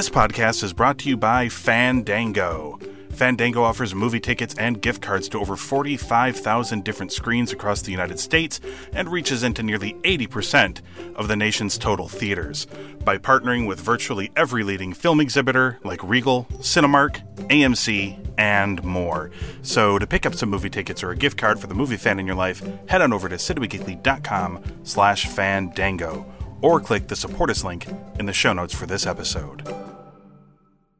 This 0.00 0.08
podcast 0.08 0.62
is 0.62 0.72
brought 0.72 0.96
to 1.00 1.10
you 1.10 1.18
by 1.18 1.50
Fandango. 1.50 2.78
Fandango 3.10 3.62
offers 3.62 3.94
movie 3.94 4.18
tickets 4.18 4.54
and 4.54 4.80
gift 4.80 5.02
cards 5.02 5.28
to 5.28 5.38
over 5.38 5.56
45,000 5.56 6.82
different 6.82 7.12
screens 7.12 7.52
across 7.52 7.82
the 7.82 7.90
United 7.90 8.18
States 8.18 8.62
and 8.94 9.12
reaches 9.12 9.42
into 9.42 9.62
nearly 9.62 9.92
80% 10.02 10.80
of 11.16 11.28
the 11.28 11.36
nation's 11.36 11.76
total 11.76 12.08
theaters. 12.08 12.66
By 13.04 13.18
partnering 13.18 13.68
with 13.68 13.78
virtually 13.78 14.32
every 14.36 14.64
leading 14.64 14.94
film 14.94 15.20
exhibitor 15.20 15.78
like 15.84 16.02
Regal, 16.02 16.46
Cinemark, 16.60 17.20
AMC, 17.48 18.26
and 18.38 18.82
more. 18.82 19.30
So 19.60 19.98
to 19.98 20.06
pick 20.06 20.24
up 20.24 20.34
some 20.34 20.48
movie 20.48 20.70
tickets 20.70 21.02
or 21.02 21.10
a 21.10 21.14
gift 21.14 21.36
card 21.36 21.60
for 21.60 21.66
the 21.66 21.74
movie 21.74 21.98
fan 21.98 22.18
in 22.18 22.26
your 22.26 22.36
life, 22.36 22.62
head 22.88 23.02
on 23.02 23.12
over 23.12 23.28
to 23.28 23.36
cinemageekly.com 23.36 24.62
slash 24.82 25.26
fandango 25.26 26.24
or 26.62 26.80
click 26.80 27.06
the 27.08 27.16
support 27.16 27.50
us 27.50 27.64
link 27.64 27.86
in 28.18 28.24
the 28.24 28.32
show 28.32 28.54
notes 28.54 28.74
for 28.74 28.86
this 28.86 29.06
episode. 29.06 29.89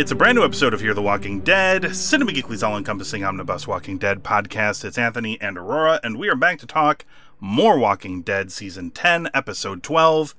It's 0.00 0.10
a 0.10 0.14
brand 0.14 0.36
new 0.36 0.44
episode 0.46 0.72
of 0.72 0.80
Hear 0.80 0.94
the 0.94 1.02
Walking 1.02 1.40
Dead, 1.40 1.94
Cinema 1.94 2.32
Geekly's 2.32 2.62
all 2.62 2.74
encompassing 2.74 3.22
omnibus 3.22 3.68
Walking 3.68 3.98
Dead 3.98 4.22
podcast. 4.24 4.82
It's 4.82 4.96
Anthony 4.96 5.38
and 5.42 5.58
Aurora, 5.58 6.00
and 6.02 6.18
we 6.18 6.30
are 6.30 6.34
back 6.34 6.58
to 6.60 6.66
talk 6.66 7.04
more 7.38 7.78
Walking 7.78 8.22
Dead 8.22 8.50
Season 8.50 8.90
10, 8.90 9.28
Episode 9.34 9.82
12. 9.82 10.34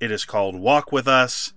It 0.00 0.10
is 0.10 0.24
called 0.24 0.56
Walk 0.56 0.92
With 0.92 1.06
Us. 1.06 1.52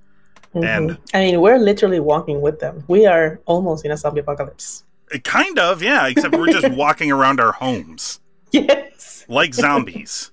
Mm-hmm. 0.54 0.66
And 0.66 0.98
I 1.14 1.20
mean, 1.20 1.40
we're 1.40 1.58
literally 1.58 2.02
walking 2.02 2.42
with 2.42 2.60
them. 2.60 2.84
We 2.90 3.06
are 3.06 3.40
almost 3.46 3.86
in 3.86 3.92
a 3.92 3.96
zombie 3.96 4.20
apocalypse. 4.20 4.84
Eh, 5.14 5.20
kind 5.20 5.58
of, 5.58 5.82
yeah, 5.82 6.08
except 6.08 6.36
we're 6.36 6.52
just 6.52 6.70
walking 6.76 7.10
around 7.10 7.40
our 7.40 7.54
homes 7.54 8.20
Yes. 8.52 9.24
like 9.30 9.54
zombies. 9.54 10.32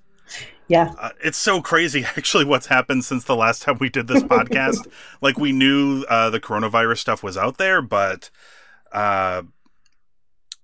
Yeah. 0.68 0.92
Uh, 0.98 1.10
it's 1.22 1.38
so 1.38 1.60
crazy, 1.60 2.04
actually, 2.16 2.44
what's 2.44 2.66
happened 2.66 3.04
since 3.04 3.24
the 3.24 3.36
last 3.36 3.62
time 3.62 3.78
we 3.80 3.88
did 3.88 4.06
this 4.08 4.22
podcast. 4.24 4.86
like, 5.20 5.38
we 5.38 5.52
knew 5.52 6.04
uh, 6.08 6.30
the 6.30 6.40
coronavirus 6.40 6.98
stuff 6.98 7.22
was 7.22 7.36
out 7.36 7.58
there, 7.58 7.82
but 7.82 8.30
uh, 8.92 9.42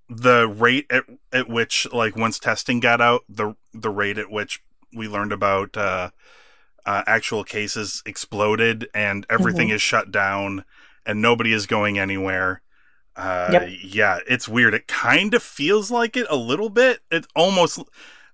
the 0.08 0.48
rate 0.48 0.86
at, 0.90 1.04
at 1.32 1.48
which, 1.48 1.86
like, 1.92 2.16
once 2.16 2.38
testing 2.38 2.80
got 2.80 3.00
out, 3.00 3.24
the 3.28 3.54
the 3.74 3.90
rate 3.90 4.18
at 4.18 4.30
which 4.30 4.62
we 4.94 5.06
learned 5.06 5.32
about 5.32 5.76
uh, 5.76 6.10
uh, 6.86 7.02
actual 7.06 7.44
cases 7.44 8.02
exploded, 8.06 8.88
and 8.94 9.26
everything 9.28 9.68
is 9.68 9.82
shut 9.82 10.10
down, 10.10 10.64
and 11.04 11.20
nobody 11.20 11.52
is 11.52 11.66
going 11.66 11.98
anywhere. 11.98 12.62
Uh, 13.16 13.48
Yep. 13.52 13.68
Yeah, 13.82 14.18
it's 14.28 14.48
weird. 14.48 14.74
It 14.74 14.86
kind 14.86 15.34
of 15.34 15.42
feels 15.42 15.90
like 15.90 16.16
it 16.16 16.26
a 16.30 16.36
little 16.36 16.70
bit. 16.70 17.00
It 17.10 17.26
almost 17.34 17.80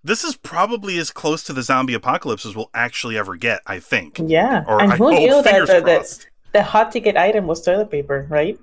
this 0.05 0.23
is 0.23 0.37
probably 0.37 0.99
as 0.99 1.11
close 1.11 1.43
to 1.45 1.53
the 1.53 1.63
zombie 1.63 1.95
apocalypse 1.95 2.45
as 2.45 2.55
we'll 2.55 2.71
actually 2.75 3.17
ever 3.17 3.37
get, 3.37 3.63
I 3.67 3.81
think. 3.81 4.21
Yeah. 4.23 4.65
Or 4.69 4.81
and 4.81 4.93
who 4.93 5.11
hope, 5.11 5.19
knew 5.19 5.43
that 5.43 5.67
fingers 5.67 6.27
the, 6.53 6.63
hot 6.63 6.93
ticket 6.93 7.17
item 7.17 7.47
was 7.47 7.63
toilet 7.63 7.91
paper, 7.91 8.27
right? 8.31 8.59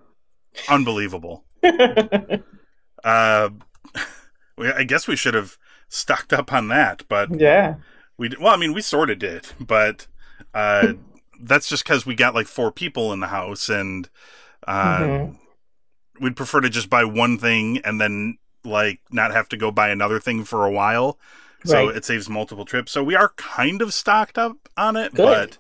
Unbelievable. 0.70 1.44
Uh, 3.04 3.50
we, 4.58 4.72
I 4.72 4.84
guess 4.84 5.08
we 5.08 5.16
should 5.16 5.34
have 5.34 5.58
stocked 5.90 6.34
up 6.34 6.54
on 6.54 6.68
that, 6.68 7.04
but 7.10 7.40
yeah. 7.40 7.76
we 8.18 8.30
well, 8.40 8.54
I 8.54 8.58
mean, 8.58 8.74
we 8.74 8.82
sort 8.82 9.10
of 9.10 9.18
did, 9.18 9.48
but 9.60 10.06
uh, 10.54 10.94
that's 11.42 11.68
just 11.68 11.84
because 11.84 12.06
we 12.06 12.14
got 12.16 12.36
like 12.36 12.48
four 12.48 12.72
people 12.72 13.12
in 13.12 13.20
the 13.20 13.28
house, 13.28 13.70
and 13.70 14.08
uh, 14.68 15.00
Mhm. 15.00 15.38
we'd 16.20 16.36
prefer 16.36 16.62
to 16.62 16.70
just 16.70 16.90
buy 16.90 17.04
one 17.04 17.38
thing 17.38 17.80
and 17.80 18.00
then 18.00 18.38
like 18.64 19.00
not 19.10 19.32
have 19.32 19.50
to 19.50 19.58
go 19.58 19.72
buy 19.72 19.90
another 19.90 20.20
thing 20.20 20.44
for 20.44 20.66
a 20.66 20.72
while. 20.72 21.18
So 21.64 21.88
Right. 21.88 21.96
it 21.96 22.06
saves 22.06 22.30
multiple 22.30 22.66
trips. 22.66 22.92
So 22.92 23.04
we 23.04 23.16
are 23.16 23.30
kind 23.38 23.82
of 23.82 23.94
stocked 23.94 24.38
up 24.38 24.70
on 24.78 24.96
it, 24.96 25.14
Good. 25.14 25.26
but 25.26 25.58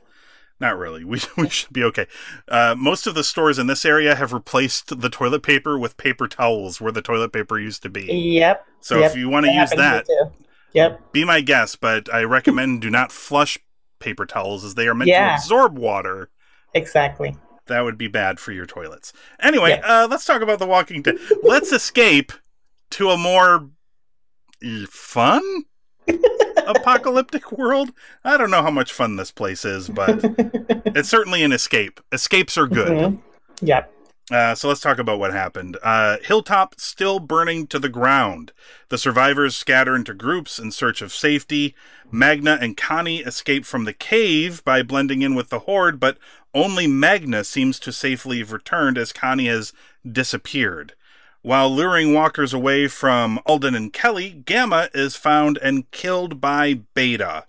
not 0.59 0.77
really. 0.77 1.03
We 1.05 1.19
we 1.37 1.49
should 1.49 1.73
be 1.73 1.83
okay. 1.85 2.07
Uh, 2.47 2.75
most 2.77 3.05
of 3.07 3.15
the 3.15 3.23
stores 3.23 3.59
in 3.59 3.67
this 3.67 3.85
area 3.85 4.15
have 4.15 4.33
replaced 4.33 4.99
the 5.01 5.09
toilet 5.09 5.43
paper 5.43 5.77
with 5.77 5.97
paper 5.97 6.27
towels 6.27 6.79
where 6.81 6.91
the 6.91 7.01
toilet 7.01 7.31
paper 7.33 7.59
used 7.59 7.81
to 7.83 7.89
be. 7.89 8.05
Yep. 8.05 8.65
So 8.81 8.99
yep. 8.99 9.11
if 9.11 9.17
you 9.17 9.29
want 9.29 9.45
to 9.45 9.51
use 9.51 9.69
that. 9.71 10.07
Yep. 10.73 11.11
be 11.11 11.25
my 11.25 11.41
guest. 11.41 11.81
But 11.81 12.11
I 12.13 12.23
recommend 12.23 12.81
do 12.81 12.89
not 12.89 13.11
flush 13.11 13.57
paper 13.99 14.25
towels 14.25 14.63
as 14.63 14.75
they 14.75 14.87
are 14.87 14.95
meant 14.95 15.09
Yeah. 15.09 15.29
to 15.29 15.33
absorb 15.35 15.77
water. 15.77 16.29
Exactly. 16.73 17.35
That 17.67 17.81
would 17.81 17.97
be 17.97 18.07
bad 18.07 18.39
for 18.39 18.51
your 18.53 18.65
toilets. 18.65 19.13
Anyway, 19.39 19.69
Yes. 19.71 19.83
uh, 19.85 20.07
let's 20.09 20.25
talk 20.25 20.41
about 20.41 20.59
The 20.59 20.65
Walking 20.65 21.01
Dead. 21.03 21.17
let's 21.43 21.71
escape 21.81 22.31
to 22.91 23.09
a 23.09 23.17
more 23.17 23.69
eh, 24.63 24.85
fun 24.89 25.65
apocalyptic 26.67 27.51
world. 27.51 27.91
I 28.23 28.37
don't 28.37 28.51
know 28.51 28.61
how 28.61 28.71
much 28.71 28.93
fun 28.93 29.15
this 29.15 29.31
place 29.31 29.65
is, 29.65 29.89
but 29.89 30.19
it's 30.85 31.09
certainly 31.09 31.43
an 31.43 31.51
escape. 31.51 31.99
Escapes 32.11 32.57
are 32.57 32.67
good. 32.67 32.89
Mhm. 32.89 33.19
Yep. 33.61 33.93
Uh, 34.31 34.55
so 34.55 34.69
let's 34.69 34.79
talk 34.79 34.97
about 34.97 35.19
what 35.19 35.33
happened. 35.33 35.77
Uh, 35.83 36.15
Hilltop 36.23 36.79
still 36.79 37.19
burning 37.19 37.67
to 37.67 37.77
the 37.79 37.89
ground. 37.89 38.53
The 38.87 38.97
survivors 38.97 39.55
scatter 39.57 39.93
into 39.93 40.13
groups 40.13 40.57
in 40.57 40.71
search 40.71 41.01
of 41.01 41.11
safety. 41.11 41.75
Magna 42.09 42.57
and 42.61 42.77
Connie 42.77 43.19
escape 43.19 43.65
from 43.65 43.83
the 43.83 43.93
cave 43.93 44.63
by 44.63 44.83
blending 44.83 45.21
in 45.21 45.35
with 45.35 45.49
the 45.49 45.59
horde, 45.59 45.99
but 45.99 46.17
only 46.53 46.87
Magna 46.87 47.43
seems 47.43 47.77
to 47.79 47.91
safely 47.91 48.39
have 48.39 48.53
returned 48.53 48.97
as 48.97 49.11
Connie 49.11 49.47
has 49.47 49.73
disappeared. 50.09 50.93
While 51.43 51.73
luring 51.73 52.13
walkers 52.13 52.53
away 52.53 52.87
from 52.87 53.39
Alden 53.47 53.73
and 53.73 53.91
Kelly, 53.91 54.29
Gamma 54.45 54.89
is 54.93 55.15
found 55.15 55.57
and 55.57 55.89
killed 55.89 56.39
by 56.39 56.81
Beta. 56.93 57.47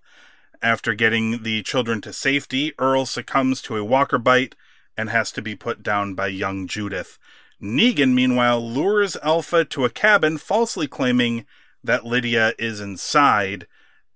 After 0.63 0.95
getting 0.95 1.43
the 1.43 1.63
children 1.63 2.01
to 2.01 2.13
safety, 2.15 2.73
Earl 2.79 3.05
succumbs 3.05 3.61
to 3.63 3.77
a 3.77 3.85
walker 3.85 4.17
bite 4.17 4.55
and 4.97 5.11
has 5.11 5.31
to 5.33 5.43
be 5.43 5.55
put 5.55 5.83
down 5.83 6.15
by 6.15 6.29
young 6.29 6.67
Judith. 6.67 7.19
Negan, 7.61 8.15
meanwhile, 8.15 8.67
lures 8.67 9.19
Alpha 9.23 9.63
to 9.67 9.85
a 9.85 9.91
cabin, 9.91 10.39
falsely 10.39 10.87
claiming 10.87 11.45
that 11.85 12.07
Lydia 12.07 12.55
is 12.59 12.81
inside. 12.81 13.67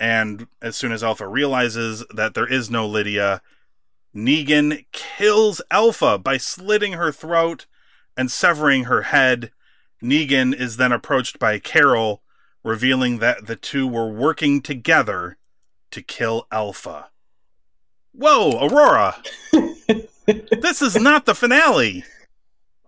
And 0.01 0.47
as 0.63 0.75
soon 0.75 0.91
as 0.91 1.05
Alpha 1.05 1.29
realizes 1.29 2.03
that 2.15 2.33
there 2.33 2.51
is 2.51 2.71
no 2.71 2.87
Lydia, 2.87 3.43
Negan 4.15 4.87
kills 4.93 5.61
Alpha 5.71 6.17
by 6.17 6.39
slitting 6.39 6.95
her 6.95 7.13
throat 7.13 7.67
and 8.17 8.31
severing 8.31 8.85
her 8.85 9.03
head. 9.03 9.51
Negan 10.03 10.55
is 10.55 10.77
then 10.77 10.93
approached 10.93 11.39
by 11.39 11.59
Carol, 11.59 12.23
revealing 12.63 13.19
that 13.19 13.47
the 13.47 13.57
two 13.57 13.87
were 13.87 14.11
working 14.11 14.61
together 14.61 15.39
to 15.91 16.03
kill 16.03 16.47
Alpha. 16.53 17.11
Whoa, 18.13 18.51
Aurora! 18.67 19.17
this 20.27 20.83
is 20.83 20.97
not 20.97 21.27
the 21.27 21.35
finale. 21.35 22.05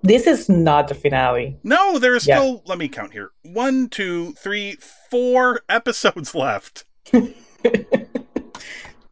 This 0.02 0.26
is 0.26 0.48
not 0.48 0.88
the 0.88 0.94
finale. 0.94 1.58
No, 1.64 1.98
there 1.98 2.14
is 2.14 2.26
Yeah. 2.26 2.38
still, 2.38 2.62
let 2.66 2.78
me 2.78 2.88
count 2.88 3.12
here 3.12 3.30
one, 3.42 3.88
two, 3.88 4.32
three, 4.34 4.76
four 5.10 5.62
episodes 5.69 6.34
left. 6.34 6.84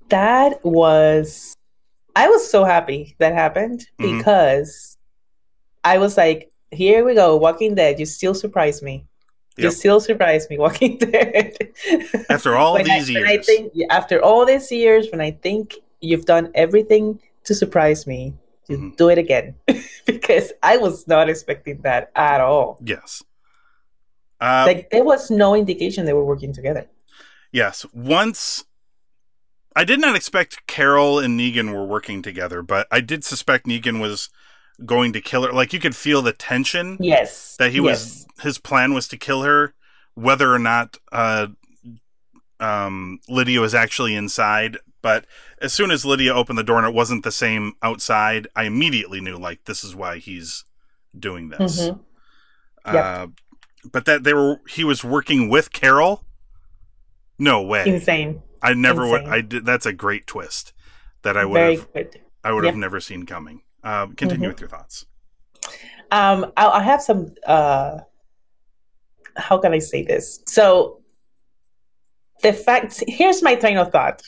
that 0.08 0.64
was 0.64 1.54
I 2.14 2.28
was 2.28 2.48
so 2.50 2.64
happy 2.64 3.14
that 3.18 3.34
happened 3.34 3.86
Mhm. 4.00 4.18
because 4.18 4.96
I 5.84 5.98
was 5.98 6.16
like, 6.16 6.50
here 6.70 7.04
we 7.04 7.14
go, 7.14 7.36
Walking 7.36 7.74
Dead, 7.74 7.98
you 8.00 8.06
still 8.06 8.34
surprise 8.34 8.82
me. 8.82 9.06
You 9.58 9.70
still 9.70 10.00
surprise 10.00 10.48
me, 10.50 10.58
Walking 10.66 10.98
Dead. 10.98 11.56
After 12.28 12.56
all 12.56 12.76
I- 12.76 12.82
these 12.82 13.08
I 13.08 13.12
years. 13.32 13.46
think 13.46 13.72
after 13.90 14.22
all 14.22 14.44
these 14.44 14.70
years, 14.70 15.08
when 15.10 15.20
I 15.20 15.30
think 15.30 15.76
you've 16.00 16.26
done 16.26 16.50
everything 16.54 17.20
to 17.44 17.54
surprise 17.54 18.06
me, 18.06 18.34
you 18.68 18.76
Mhm. 18.78 18.96
do 18.96 19.08
it 19.08 19.16
again. 19.18 19.54
because 20.06 20.52
I 20.62 20.76
was 20.76 21.06
not 21.08 21.28
expecting 21.30 21.80
that 21.82 22.10
at 22.16 22.40
all. 22.40 22.78
Yes. 22.84 23.22
Uh, 24.40 24.64
like 24.66 24.90
there 24.90 25.04
was 25.04 25.30
no 25.30 25.54
indication 25.54 26.04
they 26.04 26.12
were 26.12 26.24
working 26.24 26.52
together. 26.52 26.86
yes. 27.52 27.86
Once. 27.94 28.64
I 29.74 29.84
did 29.84 30.00
not 30.00 30.16
expect 30.16 30.66
Carol 30.66 31.18
and 31.18 31.38
Negan 31.38 31.70
were 31.72 31.84
working 31.84 32.22
together, 32.22 32.62
but 32.62 32.86
I 32.90 33.00
did 33.00 33.24
suspect 33.24 33.66
Negan 33.66 34.00
was 34.00 34.30
going 34.84 35.12
to 35.14 35.20
kill 35.20 35.44
her. 35.44 35.52
Like 35.52 35.72
you 35.72 35.78
could 35.80 35.96
feel 35.96 36.22
the 36.22 36.32
tension 36.32 36.96
Yes. 37.00 37.56
that 37.58 37.72
he 37.72 37.80
was. 37.80 38.26
His 38.42 38.58
plan 38.58 38.92
was 38.94 39.08
to 39.08 39.16
kill 39.16 39.42
her, 39.42 39.74
whether 40.14 40.52
or 40.52 40.58
not 40.58 40.98
uh, 41.12 41.48
um, 42.60 43.20
Lydia 43.28 43.60
was 43.60 43.74
actually 43.74 44.14
inside. 44.14 44.78
But 45.02 45.24
as 45.60 45.72
soon 45.72 45.90
as 45.90 46.04
Lydia 46.04 46.34
opened 46.34 46.58
the 46.58 46.64
door 46.64 46.78
and 46.78 46.86
it 46.86 46.94
wasn't 46.94 47.22
the 47.24 47.30
same 47.32 47.74
outside, 47.82 48.48
I 48.56 48.64
immediately 48.64 49.20
knew 49.20 49.36
like 49.36 49.64
this 49.64 49.84
is 49.84 49.94
why 49.94 50.18
he's 50.18 50.64
doing 51.18 51.48
this. 51.50 51.80
Mhm. 51.82 52.00
Uh, 52.84 53.26
but 53.92 54.04
that 54.04 54.24
they 54.24 54.34
were 54.34 54.60
he 54.68 54.84
was 54.84 55.04
working 55.04 55.48
with 55.48 55.72
Carol. 55.72 56.24
No 57.38 57.62
way. 57.62 57.84
Insane. 57.86 58.42
I 58.62 58.74
never 58.74 59.06
would. 59.06 59.24
I 59.24 59.42
did. 59.42 59.64
That's 59.64 59.86
a 59.86 59.92
great 59.92 60.26
twist 60.26 60.72
that 61.22 61.36
I 61.36 61.44
would 61.44 61.54
Very 61.54 61.76
have. 61.76 61.92
good. 61.92 62.20
I 62.42 62.52
would 62.52 62.64
have 62.64 62.76
never 62.76 63.00
seen 63.00 63.26
coming. 63.26 63.62
Um, 63.86 64.14
continue 64.16 64.48
Mhm. 64.48 64.52
with 64.52 64.60
your 64.60 64.68
thoughts. 64.68 65.06
Um, 66.10 66.52
I, 66.56 66.66
I 66.80 66.82
have 66.82 67.00
some. 67.02 67.34
Uh, 67.46 68.00
how 69.36 69.58
can 69.58 69.72
I 69.72 69.78
say 69.80 70.02
this? 70.02 70.40
So, 70.46 71.00
the 72.42 72.52
fact 72.52 73.02
here's 73.06 73.42
my 73.42 73.54
train 73.54 73.76
of 73.78 73.92
thought. 73.92 74.22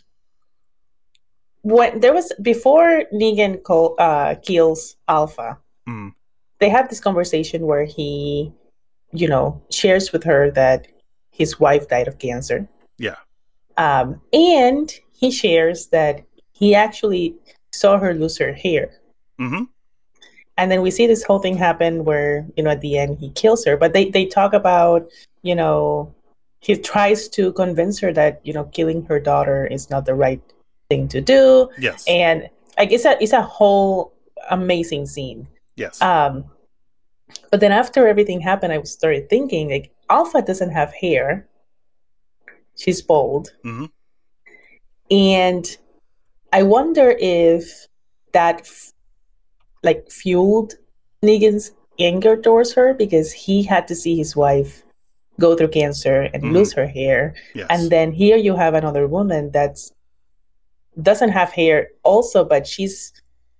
When 1.62 2.00
there 2.00 2.14
was 2.14 2.32
before 2.40 3.04
Negan 3.12 3.60
uh, 3.98 4.36
kills 4.42 4.96
Alpha, 5.08 5.58
Mm. 5.88 6.12
they 6.60 6.68
have 6.68 6.88
this 6.88 7.00
conversation 7.00 7.66
where 7.66 7.84
he, 7.84 8.52
you 9.12 9.26
know, 9.26 9.60
shares 9.70 10.12
with 10.12 10.22
her 10.24 10.50
that 10.52 10.86
his 11.30 11.58
wife 11.58 11.88
died 11.88 12.08
of 12.08 12.18
cancer. 12.18 12.68
Yeah. 12.98 13.16
Um, 13.76 14.20
and 14.32 14.92
he 15.12 15.30
shares 15.30 15.86
that 15.88 16.24
he 16.52 16.74
actually 16.74 17.34
saw 17.72 17.98
her 17.98 18.12
lose 18.14 18.36
her 18.38 18.52
hair. 18.52 18.90
Hmm 19.38 19.64
and 20.56 20.72
then 20.72 20.82
we 20.82 20.90
see 20.90 21.06
this 21.06 21.22
whole 21.22 21.38
thing 21.38 21.56
happen 21.56 22.04
where 22.04 22.44
you 22.56 22.62
know 22.64 22.70
at 22.70 22.80
the 22.80 22.98
end 22.98 23.18
he 23.18 23.30
kills 23.30 23.64
her 23.64 23.76
but 23.76 23.92
they 23.92 24.10
they 24.10 24.26
talk 24.26 24.52
about 24.52 25.08
you 25.42 25.54
know 25.54 26.12
he 26.60 26.74
tries 26.76 27.28
to 27.28 27.52
convince 27.52 28.00
her 28.00 28.12
that 28.12 28.40
you 28.44 28.52
know 28.52 28.64
killing 28.64 29.04
her 29.04 29.20
daughter 29.20 29.66
is 29.66 29.88
not 29.90 30.04
the 30.04 30.14
right 30.14 30.42
thing 30.90 31.06
to 31.08 31.20
do 31.20 31.68
Yes. 31.78 32.04
and 32.08 32.48
like 32.76 32.90
it's 32.92 33.04
a 33.04 33.16
it's 33.22 33.32
a 33.32 33.42
whole 33.42 34.12
amazing 34.50 35.06
scene 35.06 35.46
yes. 35.76 36.00
um 36.02 36.44
but 37.50 37.60
then 37.60 37.70
after 37.72 38.08
everything 38.08 38.40
happened 38.40 38.72
i 38.72 38.82
started 38.82 39.28
thinking 39.30 39.70
like 39.70 39.92
alpha 40.10 40.42
doesn't 40.42 40.70
have 40.70 40.92
hair 40.94 41.46
she's 42.74 43.02
bald 43.02 43.52
Mhm. 43.64 43.90
and 45.10 45.76
i 46.52 46.62
wonder 46.62 47.14
if 47.20 47.86
that 48.32 48.60
f- 48.60 48.92
like 49.82 50.10
fueled 50.10 50.74
negan's 51.24 51.72
anger 51.98 52.36
towards 52.36 52.72
her 52.74 52.94
because 52.94 53.32
he 53.32 53.62
had 53.62 53.86
to 53.88 53.94
see 53.94 54.16
his 54.16 54.36
wife 54.36 54.82
go 55.40 55.54
through 55.56 55.68
cancer 55.68 56.28
and 56.34 56.42
Mhm. 56.42 56.52
lose 56.52 56.72
her 56.72 56.86
hair 56.86 57.34
yes. 57.54 57.66
and 57.70 57.90
then 57.90 58.12
here 58.12 58.36
you 58.36 58.54
have 58.56 58.74
another 58.74 59.06
woman 59.06 59.50
that's 59.52 59.92
doesn't 61.00 61.30
have 61.30 61.50
hair 61.52 61.88
also 62.02 62.44
but 62.44 62.66
she's 62.66 63.12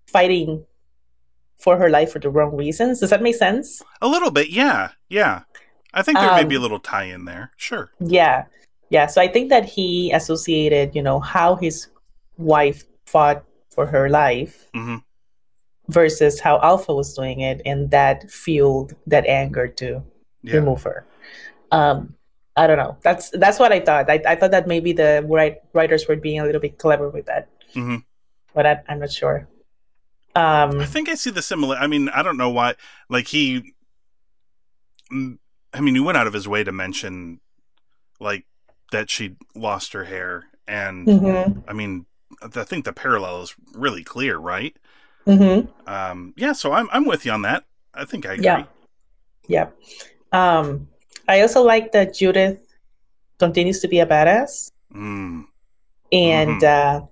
fighting 0.07 0.65
for 1.59 1.77
her 1.77 1.89
life 1.91 2.13
for 2.13 2.19
the 2.19 2.31
wrong 2.31 2.55
reasons 2.57 3.01
does 3.01 3.11
that 3.11 3.23
make 3.23 3.35
sense 3.35 3.83
a 4.03 4.09
little 4.09 4.31
bit. 4.31 4.49
Yeah. 4.51 4.91
Yeah. 5.09 5.43
I 5.95 6.03
think 6.03 6.19
there 6.19 6.35
may 6.35 6.45
be 6.45 6.55
a 6.55 6.59
Um, 6.59 6.63
little 6.63 6.79
tie 6.81 7.05
in 7.05 7.25
there. 7.25 7.51
Sure. 7.57 7.91
yeah 8.01 8.45
yeah 8.91 9.07
so 9.07 9.21
i 9.21 9.29
think 9.29 9.51
that 9.51 9.65
he 9.67 10.11
associated 10.13 10.95
you 10.97 11.03
know 11.03 11.21
how 11.21 11.55
his 11.57 11.89
wife 12.39 12.85
fought 13.07 13.45
for 13.71 13.85
her 13.87 14.09
life 14.09 14.67
hmm 14.75 14.97
versus 15.89 16.41
how 16.41 16.61
alpha 16.61 16.95
was 16.95 17.15
doing 17.15 17.41
it 17.41 17.63
and 17.65 17.91
that 17.91 18.31
fueled 18.31 18.95
that 19.07 19.27
anger 19.27 19.67
to 19.69 20.03
Yeah. 20.43 20.55
remove 20.61 20.83
her 20.85 21.05
um 21.73 22.15
i 22.57 22.67
don't 22.67 22.79
know 22.79 22.97
that's 23.03 23.31
that's 23.31 23.59
what 23.59 23.73
i 23.73 23.81
thought 23.81 24.09
i, 24.11 24.21
I 24.27 24.35
thought 24.37 24.51
that 24.53 24.67
maybe 24.67 24.93
the 24.93 25.25
write, 25.29 25.59
writers 25.73 26.07
were 26.09 26.17
being 26.17 26.41
a 26.41 26.45
little 26.45 26.61
bit 26.61 26.79
clever 26.79 27.09
with 27.09 27.27
that 27.27 27.49
Mhm. 27.75 28.05
but 28.55 28.67
I, 28.67 28.81
i'm 28.89 29.01
not 29.01 29.11
sure 29.13 29.49
um 30.37 30.79
I 30.81 30.85
think 30.85 31.09
I 31.09 31.15
see 31.15 31.31
the 31.31 31.43
similar. 31.43 31.77
I 31.77 31.87
mean, 31.89 32.09
I 32.11 32.23
don't 32.23 32.37
know 32.37 32.51
why. 32.51 32.75
Like 33.09 33.27
he, 33.29 33.75
Mm, 35.13 35.39
I 35.73 35.81
mean, 35.81 35.95
he 35.95 36.01
went 36.01 36.19
out 36.19 36.27
of 36.27 36.33
his 36.33 36.47
way 36.49 36.65
to 36.65 36.73
mention, 36.73 37.41
like, 38.21 38.45
that 38.93 39.11
she 39.11 39.37
lost 39.55 39.93
her 39.93 40.05
hair, 40.05 40.45
and 40.67 41.07
mhm, 41.09 41.63
I 41.67 41.73
mean, 41.73 42.07
I 42.43 42.65
think 42.65 42.85
the 42.85 42.93
parallel 42.93 43.43
is 43.43 43.55
really 43.75 44.05
clear, 44.05 44.37
right? 44.39 44.77
Mhm. 45.29 45.69
Um, 45.87 46.35
yeah. 46.37 46.53
So 46.53 46.73
I'm 46.73 46.89
I'm 46.91 47.05
with 47.05 47.25
you 47.27 47.33
on 47.33 47.43
that. 47.43 47.65
I 47.95 48.05
think 48.05 48.27
I 48.27 48.33
agree. 48.35 48.45
Yeah. 48.45 48.65
Yeah. 49.47 49.69
Um, 50.33 50.89
I 51.29 51.41
also 51.43 51.63
like 51.63 51.93
that 51.93 52.15
Judith 52.15 52.61
continues 53.39 53.81
to 53.81 53.89
be 53.89 54.01
a 54.01 54.07
badass 54.07 54.71
Mm, 54.95 55.45
and 56.13 56.65
uh, 56.65 57.03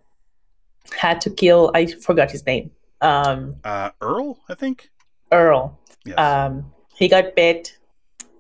had 0.99 1.21
to 1.23 1.31
kill, 1.31 1.71
I 1.75 1.87
forgot 1.87 2.31
his 2.31 2.45
name, 2.47 2.71
um, 3.03 3.57
uh, 3.65 3.91
Earl, 4.01 4.39
I 4.49 4.55
think. 4.55 4.89
Earl. 5.31 5.79
Yes. 6.05 6.19
Um, 6.19 6.73
he 6.95 7.09
got 7.09 7.35
bit 7.37 7.77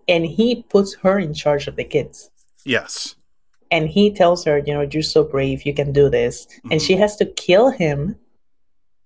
and 0.08 0.24
he 0.24 0.62
puts 0.62 0.94
her 1.02 1.18
in 1.18 1.34
charge 1.34 1.66
of 1.68 1.76
the 1.76 1.84
kids. 1.84 2.30
yes. 2.64 3.14
And 3.72 3.88
he 3.88 4.12
tells 4.12 4.44
her, 4.44 4.58
you 4.58 4.72
know, 4.72 4.82
you're 4.90 5.02
so 5.02 5.24
brave, 5.24 5.66
you 5.66 5.74
can 5.74 5.92
do 5.92 6.08
this. 6.08 6.46
And 6.70 6.80
Mhm. 6.80 6.86
she 6.86 6.94
has 6.96 7.16
to 7.16 7.26
kill 7.26 7.70
him. 7.70 8.14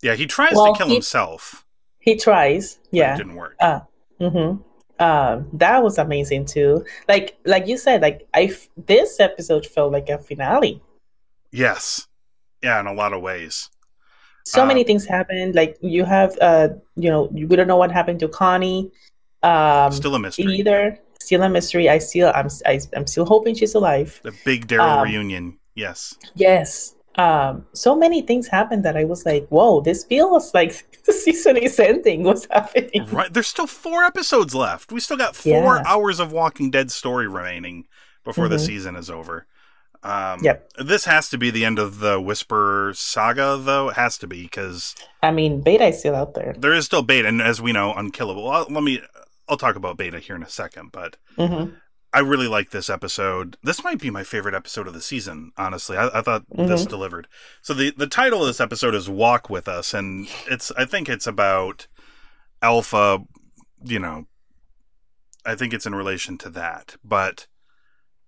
Yeah. 0.02 0.14
He 0.14 0.26
tries 0.26 0.54
Well, 0.54 0.72
to 0.72 0.78
kill 0.78 0.88
he- 0.88 0.94
himself. 0.94 1.64
He 1.98 2.16
tries. 2.16 2.78
Yeah. 2.90 3.14
It 3.14 3.18
didn't 3.18 3.34
work. 3.34 3.56
Uh, 3.60 3.80
mm-hmm. 4.20 4.62
Um, 5.02 5.48
that 5.54 5.82
was 5.82 5.98
amazing 5.98 6.46
too. 6.46 6.84
Like, 7.08 7.38
like 7.44 7.66
you 7.66 7.76
said, 7.76 8.02
like 8.02 8.26
I, 8.34 8.44
f- 8.44 8.68
this 8.76 9.20
episode 9.20 9.66
felt 9.66 9.92
like 9.92 10.08
a 10.08 10.18
finale. 10.18 10.82
yes. 11.52 12.06
Yeah. 12.62 12.78
In 12.80 12.86
a 12.86 12.92
lot 12.92 13.12
of 13.14 13.22
ways. 13.22 13.70
So 14.44 14.62
Uh, 14.62 14.66
many 14.66 14.84
things 14.84 15.04
happened. 15.06 15.54
Like 15.54 15.76
you 15.80 16.04
have, 16.04 16.36
uh, 16.40 16.68
you 16.96 17.08
know, 17.10 17.24
we 17.32 17.44
don't 17.56 17.66
know 17.68 17.76
what 17.76 17.90
happened 17.92 18.20
to 18.20 18.28
Connie. 18.28 18.90
Um, 19.42 19.92
Still 19.92 20.14
a 20.14 20.18
mystery. 20.18 20.56
either. 20.56 20.98
Still 21.22 21.42
a 21.42 21.48
mystery. 21.48 21.88
I 21.88 21.98
still, 21.98 22.32
I'm, 22.34 22.48
I, 22.66 22.80
I'm 22.96 23.06
still 23.06 23.24
hoping 23.26 23.54
she's 23.54 23.74
alive. 23.74 24.20
The 24.24 24.32
big 24.44 24.66
Daryl 24.68 25.00
Um, 25.00 25.04
reunion. 25.08 25.58
Yes. 25.74 26.14
Yes. 26.34 26.94
Um, 27.16 27.66
so 27.74 27.96
many 27.96 28.22
things 28.22 28.48
happened 28.48 28.84
that 28.84 28.96
I 28.96 29.04
was 29.04 29.26
like, 29.26 29.46
whoa, 29.48 29.80
this 29.80 30.04
feels 30.04 30.54
like 30.54 31.02
the 31.06 31.12
season 31.12 31.56
is 31.56 31.78
ending. 31.78 32.22
What's 32.24 32.46
happening? 32.50 33.06
Right. 33.12 33.32
There's 33.32 33.46
still 33.46 33.66
four 33.66 34.04
episodes 34.04 34.54
left. 34.54 34.92
We 34.92 35.00
still 35.00 35.16
got 35.16 35.36
four 35.36 35.76
Yeah. 35.76 35.86
hours 35.86 36.18
of 36.20 36.32
Walking 36.32 36.70
Dead 36.70 36.90
story 36.90 37.26
remaining 37.28 37.86
before 38.24 38.48
the 38.48 38.56
Mhm. 38.56 38.64
season 38.64 38.96
is 38.96 39.08
over. 39.10 39.46
Um, 40.02 40.42
Yep. 40.44 40.70
This 40.78 41.04
has 41.06 41.28
to 41.30 41.38
be 41.38 41.50
the 41.50 41.64
end 41.64 41.78
of 41.78 42.00
the 42.00 42.20
Whisper 42.20 42.92
saga, 42.96 43.58
though. 43.58 43.90
It 43.90 43.96
has 43.96 44.18
to 44.18 44.26
be 44.26 44.42
because 44.44 44.96
I 45.22 45.30
mean, 45.30 45.60
Beta 45.60 45.86
is 45.86 45.98
still 45.98 46.14
out 46.14 46.34
there. 46.34 46.54
there 46.56 46.72
is 46.72 46.86
still 46.86 47.02
Beta, 47.02 47.28
and 47.28 47.40
as 47.42 47.60
we 47.60 47.72
know, 47.72 47.94
unkillable. 47.94 48.44
Well, 48.44 48.66
let 48.70 48.82
me. 48.82 49.00
I'll 49.48 49.56
talk 49.56 49.76
about 49.76 49.96
Beta 49.96 50.20
here 50.20 50.36
in 50.36 50.42
a 50.42 50.48
second, 50.48 50.92
but 50.92 51.16
hmm 51.36 51.70
I 52.12 52.18
really 52.20 52.48
like 52.48 52.70
this 52.70 52.90
episode. 52.90 53.56
This 53.62 53.84
might 53.84 54.00
be 54.00 54.10
my 54.10 54.24
favorite 54.24 54.54
episode 54.54 54.88
of 54.88 54.94
the 54.94 55.00
season, 55.00 55.52
honestly. 55.56 55.96
I, 55.96 56.08
I 56.18 56.22
thought 56.22 56.44
this 56.50 56.84
Mhm. 56.84 56.88
delivered. 56.88 57.28
So 57.62 57.72
the 57.74 57.92
the 57.96 58.06
title 58.08 58.40
of 58.40 58.46
this 58.48 58.60
episode 58.60 58.94
is 58.94 59.08
"Walk 59.08 59.48
with 59.48 59.68
Us," 59.68 59.94
and 59.94 60.28
it's 60.48 60.72
I 60.72 60.84
think 60.84 61.08
it's 61.08 61.26
about 61.26 61.86
Alpha. 62.62 63.20
You 63.84 63.98
know, 64.00 64.26
I 65.44 65.54
think 65.54 65.72
it's 65.72 65.86
in 65.86 65.94
relation 65.94 66.36
to 66.38 66.50
that. 66.50 66.96
But 67.04 67.46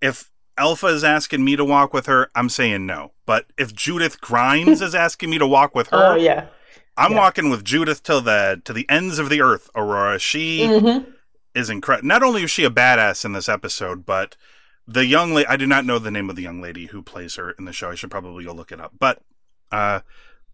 if 0.00 0.30
Alpha 0.56 0.86
is 0.86 1.04
asking 1.04 1.44
me 1.44 1.56
to 1.56 1.64
walk 1.64 1.92
with 1.92 2.06
her, 2.06 2.30
I'm 2.34 2.48
saying 2.48 2.86
no. 2.86 3.12
But 3.26 3.46
if 3.58 3.74
Judith 3.74 4.20
Grimes 4.20 4.80
is 4.80 4.94
asking 4.94 5.30
me 5.30 5.38
to 5.38 5.46
walk 5.46 5.74
with 5.74 5.88
her, 5.90 6.12
Oh 6.12 6.16
yeah. 6.16 6.46
I'm 6.96 7.12
yeah. 7.12 7.18
walking 7.18 7.50
with 7.50 7.64
Judith 7.64 8.02
till 8.02 8.20
the 8.20 8.60
to 8.64 8.72
the 8.72 8.88
ends 8.88 9.18
of 9.18 9.28
the 9.28 9.40
earth. 9.40 9.70
Aurora, 9.74 10.18
she 10.18 10.66
hmm 10.66 10.98
is 11.54 11.70
incredible. 11.70 12.08
Not 12.08 12.22
only 12.22 12.42
is 12.44 12.50
she 12.50 12.64
a 12.64 12.70
badass 12.70 13.24
in 13.24 13.32
this 13.32 13.48
episode, 13.48 14.04
but 14.06 14.36
the 14.86 15.04
young 15.06 15.32
lady, 15.34 15.46
I 15.48 15.56
do 15.56 15.66
not 15.66 15.84
know 15.84 15.98
the 15.98 16.10
name 16.10 16.28
of 16.30 16.36
the 16.36 16.42
young 16.42 16.60
lady 16.60 16.86
who 16.86 17.02
plays 17.02 17.36
her 17.36 17.50
in 17.52 17.64
the 17.66 17.72
show. 17.72 17.90
I 17.90 17.94
should 17.94 18.10
probably 18.10 18.44
go 18.44 18.52
look 18.52 18.72
it 18.72 18.80
up. 18.80 18.92
But 18.98 19.22
uh, 19.70 20.00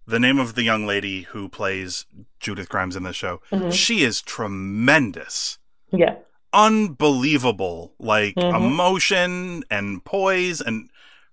the 0.06 0.20
name 0.20 0.38
of 0.38 0.54
the 0.54 0.62
young 0.62 0.86
lady 0.86 1.22
who 1.22 1.48
plays 1.48 2.06
Judith 2.40 2.68
Grimes 2.68 2.96
in 2.96 3.02
the 3.04 3.12
show, 3.12 3.40
Mhm. 3.52 3.72
she 3.72 4.02
is 4.02 4.20
tremendous. 4.22 5.58
Yeah. 5.92 6.16
Unbelievable, 6.52 7.92
like 7.98 8.34
Mhm. 8.36 8.54
emotion 8.56 9.64
and 9.70 10.04
poise 10.04 10.60
and 10.60 10.88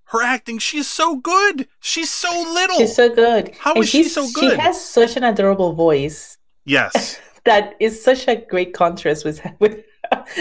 her 0.09 0.21
acting. 0.21 0.57
She's 0.59 0.87
so 0.87 1.15
good. 1.15 1.67
She's 1.79 2.09
so 2.09 2.29
little. 2.53 2.77
She's 2.77 2.95
so 2.95 3.09
good. 3.13 3.53
How 3.59 3.73
And 3.73 3.83
is 3.83 3.89
she 3.89 4.03
she's- 4.03 4.13
so 4.13 4.27
good? 4.31 4.51
She 4.55 4.57
has 4.61 4.83
such 4.83 5.15
an 5.15 5.23
adorable 5.23 5.73
voice 5.73 6.37
yes. 6.65 7.17
that 7.45 7.75
is 7.79 8.03
such 8.03 8.27
a 8.27 8.35
great 8.35 8.73
contrast 8.73 9.23
with 9.25 9.41
with 9.59 9.83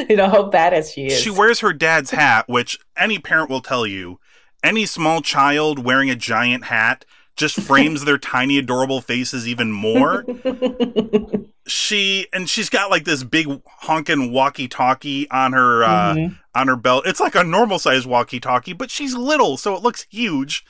you 0.08 0.16
know 0.16 0.28
how 0.28 0.50
badass 0.50 0.92
she 0.92 1.06
is. 1.06 1.20
She 1.20 1.30
wears 1.30 1.60
her 1.60 1.72
dad's 1.72 2.10
hat, 2.10 2.48
which 2.48 2.78
any 2.96 3.18
parent 3.18 3.50
will 3.50 3.62
tell 3.62 3.86
you. 3.86 4.20
Any 4.62 4.86
small 4.86 5.20
child 5.20 5.84
wearing 5.84 6.08
a 6.10 6.16
giant 6.16 6.64
hat 6.64 7.04
just 7.36 7.60
frames 7.60 8.04
their 8.04 8.16
tiny, 8.32 8.56
adorable 8.58 9.00
faces 9.00 9.46
even 9.46 9.70
more. 9.72 10.24
she 11.66 12.26
and 12.32 12.48
she's 12.48 12.68
got 12.70 12.90
like 12.90 13.04
this 13.04 13.22
big 13.24 13.46
honking 13.66 14.32
walkie-talkie 14.32 15.28
on 15.30 15.52
her 15.52 15.84
uh, 15.84 16.14
Mhm. 16.14 16.38
on 16.54 16.68
her 16.68 16.76
belt. 16.76 17.06
It's 17.06 17.20
like 17.20 17.34
a 17.34 17.44
normal 17.44 17.78
size 17.78 18.06
walkie-talkie, 18.06 18.72
but 18.74 18.90
she's 18.90 19.14
little, 19.14 19.56
so 19.56 19.74
it 19.74 19.82
looks 19.82 20.06
huge. 20.10 20.64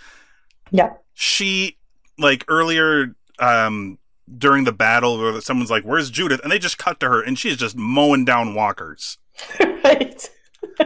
Yeah. 0.71 0.95
She 1.15 1.79
like 2.19 2.45
earlier 2.49 3.15
um 3.39 3.99
during 4.39 4.65
the 4.65 4.73
battle 4.73 5.19
where 5.19 5.41
someone's 5.41 5.71
like, 5.71 5.85
"Where's 5.85 6.11
Judith?" 6.11 6.41
and 6.43 6.51
they 6.51 6.59
just 6.59 6.79
cut 6.79 7.01
to 7.01 7.09
her 7.09 7.23
and 7.23 7.39
she's 7.39 7.57
just 7.57 7.77
mowing 7.77 8.25
down 8.25 8.55
walkers. 8.55 9.19
right. 9.61 10.31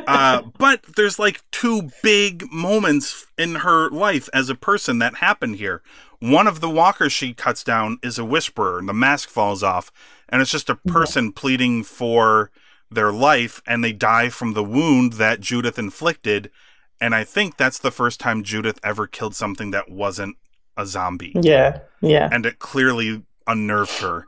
uh, 0.07 0.43
but 0.59 0.83
there's 0.97 1.19
like 1.19 1.43
two 1.51 1.91
big 2.03 2.51
moments 2.53 3.27
in 3.37 3.57
her 3.57 3.91
life 3.91 4.29
as 4.33 4.49
a 4.49 4.55
person 4.55 4.99
that 4.99 5.17
happened 5.17 5.57
here. 5.57 5.83
One 6.21 6.49
of 6.49 6.61
the 6.61 6.71
walkers 6.71 7.13
she 7.13 7.33
cuts 7.33 7.63
down 7.63 7.99
is 8.03 8.19
a 8.19 8.25
whisperer, 8.25 8.81
and 8.81 8.89
the 8.89 8.93
mask 8.93 9.29
falls 9.29 9.63
off, 9.63 9.93
and 10.29 10.43
it's 10.43 10.51
just 10.51 10.69
a 10.69 10.75
person 10.75 11.33
pleading 11.33 11.85
for 11.85 12.51
their 12.91 13.13
life, 13.13 13.63
and 13.69 13.85
they 13.85 13.93
die 13.93 14.29
from 14.29 14.55
the 14.55 14.65
wound 14.65 15.13
that 15.15 15.41
Judith 15.41 15.79
inflicted. 15.79 16.51
And 17.01 17.15
I 17.15 17.23
think 17.23 17.57
that's 17.57 17.79
the 17.79 17.93
first 17.93 18.19
time 18.19 18.43
Judith 18.43 18.81
ever 18.83 19.07
killed 19.07 19.37
something 19.37 19.71
that 19.71 19.91
wasn't 19.91 20.37
a 20.77 20.87
zombie 20.87 21.33
Yeah. 21.35 21.81
Yeah. 22.01 22.29
and 22.33 22.47
it 22.47 22.59
clearly 22.61 23.23
unnerved 23.49 23.99
her. 24.01 24.27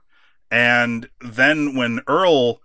And 0.50 1.09
then 1.21 1.77
when 1.77 2.00
Earl 2.09 2.61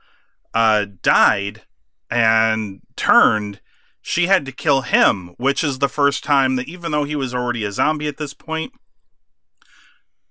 uh, 0.54 0.88
died 1.04 1.62
and 2.10 2.82
turned, 2.96 3.62
she 4.02 4.28
had 4.28 4.46
to 4.46 4.52
kill 4.52 4.82
him, 4.82 5.36
which 5.38 5.64
is 5.64 5.80
the 5.80 5.90
first 5.90 6.24
time 6.24 6.56
that 6.56 6.68
even 6.68 6.92
though 6.92 7.04
he 7.04 7.16
was 7.16 7.34
already 7.34 7.64
a 7.64 7.72
zombie 7.72 8.08
at 8.08 8.18
this 8.18 8.34
point, 8.34 8.74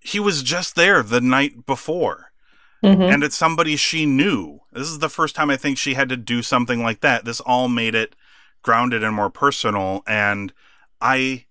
he 0.00 0.18
was 0.18 0.42
just 0.42 0.74
there 0.74 1.02
the 1.02 1.20
night 1.20 1.64
before. 1.66 2.32
Mhm. 2.84 3.12
And 3.12 3.24
it's 3.24 3.36
somebody 3.36 3.76
she 3.76 4.04
knew. 4.04 4.60
This 4.72 4.88
is 4.88 4.98
the 4.98 5.08
first 5.08 5.34
time 5.34 5.48
I 5.48 5.56
think 5.56 5.78
she 5.78 5.94
had 5.94 6.08
to 6.10 6.16
do 6.16 6.42
something 6.42 6.82
like 6.82 7.00
that. 7.00 7.24
This 7.24 7.40
all 7.40 7.68
made 7.68 7.94
it 7.94 8.14
grounded 8.62 9.02
and 9.02 9.14
more 9.14 9.30
personal. 9.30 10.02
And 10.06 10.52
I 11.00 11.46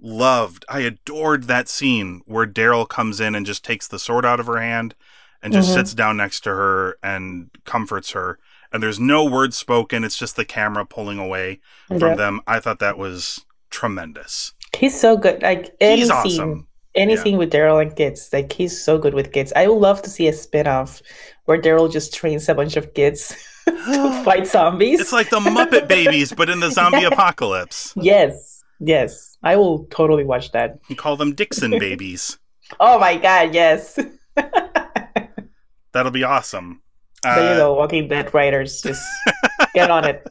loved, 0.00 0.64
I 0.68 0.80
adored 0.80 1.44
that 1.44 1.68
scene 1.68 2.22
where 2.26 2.46
Daryl 2.46 2.88
comes 2.88 3.20
in 3.20 3.34
and 3.34 3.46
just 3.46 3.64
takes 3.64 3.88
the 3.88 3.98
sword 3.98 4.24
out 4.26 4.40
of 4.40 4.46
her 4.46 4.58
hand 4.60 4.94
and 5.42 5.52
just 5.52 5.70
Mhm. 5.70 5.74
sits 5.74 5.94
down 5.94 6.16
next 6.16 6.40
to 6.40 6.50
her 6.50 6.98
and 7.02 7.50
comforts 7.64 8.10
her. 8.12 8.38
And 8.72 8.82
there's 8.82 8.98
no 9.00 9.24
words 9.24 9.56
spoken. 9.56 10.04
It's 10.04 10.18
just 10.18 10.36
the 10.36 10.44
camera 10.44 10.84
pulling 10.84 11.18
away 11.18 11.60
from 11.88 12.16
them. 12.16 12.40
I 12.46 12.60
thought 12.60 12.78
that 12.80 12.98
was 12.98 13.44
tremendous. 13.70 14.52
He's 14.76 14.98
so 14.98 15.16
good. 15.16 15.42
Like 15.42 15.74
any 15.80 15.98
He's 16.02 16.08
scene, 16.08 16.16
awesome. 16.40 16.66
any 16.94 17.14
Yeah. 17.14 17.22
scene 17.22 17.36
with 17.38 17.52
Daryl 17.52 17.80
and 17.80 17.94
kids, 17.94 18.28
like 18.32 18.52
he's 18.52 18.82
so 18.82 18.98
good 18.98 19.14
with 19.14 19.32
kids. 19.32 19.52
I 19.54 19.66
would 19.68 19.78
love 19.80 20.02
to 20.02 20.10
see 20.10 20.26
a 20.28 20.32
spin-off 20.32 21.00
where 21.44 21.60
Daryl 21.60 21.90
just 21.90 22.12
trains 22.14 22.48
a 22.48 22.54
bunch 22.54 22.76
of 22.76 22.92
kids 22.94 23.34
to 23.66 24.22
fight 24.24 24.46
zombies. 24.46 25.00
It's 25.00 25.12
like 25.12 25.30
the 25.30 25.38
Muppet 25.40 25.88
Babies, 25.88 26.32
but 26.32 26.50
in 26.50 26.60
the 26.60 26.70
zombie 26.78 27.04
apocalypse. 27.04 27.92
yes, 27.96 28.55
yes, 28.80 29.36
I 29.42 29.56
will 29.56 29.84
totally 29.90 30.24
watch 30.24 30.52
that. 30.52 30.78
You 30.88 30.96
call 30.96 31.16
them 31.16 31.34
Dixon 31.34 31.70
babies. 31.78 32.38
Oh 32.80 32.98
my 32.98 33.16
god, 33.16 33.54
yes. 33.54 33.98
That'll 35.92 36.12
be 36.12 36.24
awesome. 36.24 36.82
there 37.22 37.36
you 37.38 37.42
Uh, 37.54 37.56
go, 37.56 37.74
Walking 37.74 38.08
Dead 38.08 38.32
writers, 38.34 38.82
just 38.82 39.02
get 39.74 39.90
on 39.90 40.04
it. 40.04 40.26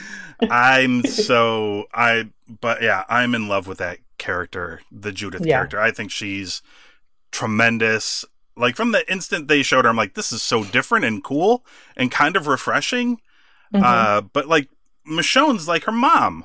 I'm 0.50 1.02
so 1.04 1.86
I 1.94 2.28
but 2.60 2.82
yeah, 2.82 3.04
I'm 3.08 3.34
in 3.34 3.48
love 3.48 3.66
with 3.66 3.78
that 3.78 3.98
character, 4.18 4.82
the 4.92 5.12
Judith 5.12 5.46
Yeah. 5.46 5.56
character. 5.56 5.80
I 5.80 5.90
think 5.90 6.10
she's 6.10 6.60
tremendous. 7.32 8.24
Like 8.56 8.76
from 8.76 8.92
the 8.92 9.10
instant 9.10 9.48
they 9.48 9.62
showed 9.62 9.84
her, 9.84 9.90
I'm 9.90 9.96
like, 9.96 10.14
this 10.14 10.32
is 10.32 10.42
so 10.42 10.64
different 10.64 11.04
and 11.04 11.22
cool 11.24 11.64
and 11.96 12.10
kind 12.10 12.36
of 12.36 12.46
refreshing. 12.46 13.20
Mhm. 13.74 13.82
Uh, 13.82 14.20
but 14.20 14.46
like 14.46 14.68
Michonne's 15.06 15.66
like 15.68 15.84
her 15.84 15.92
mom, 15.92 16.44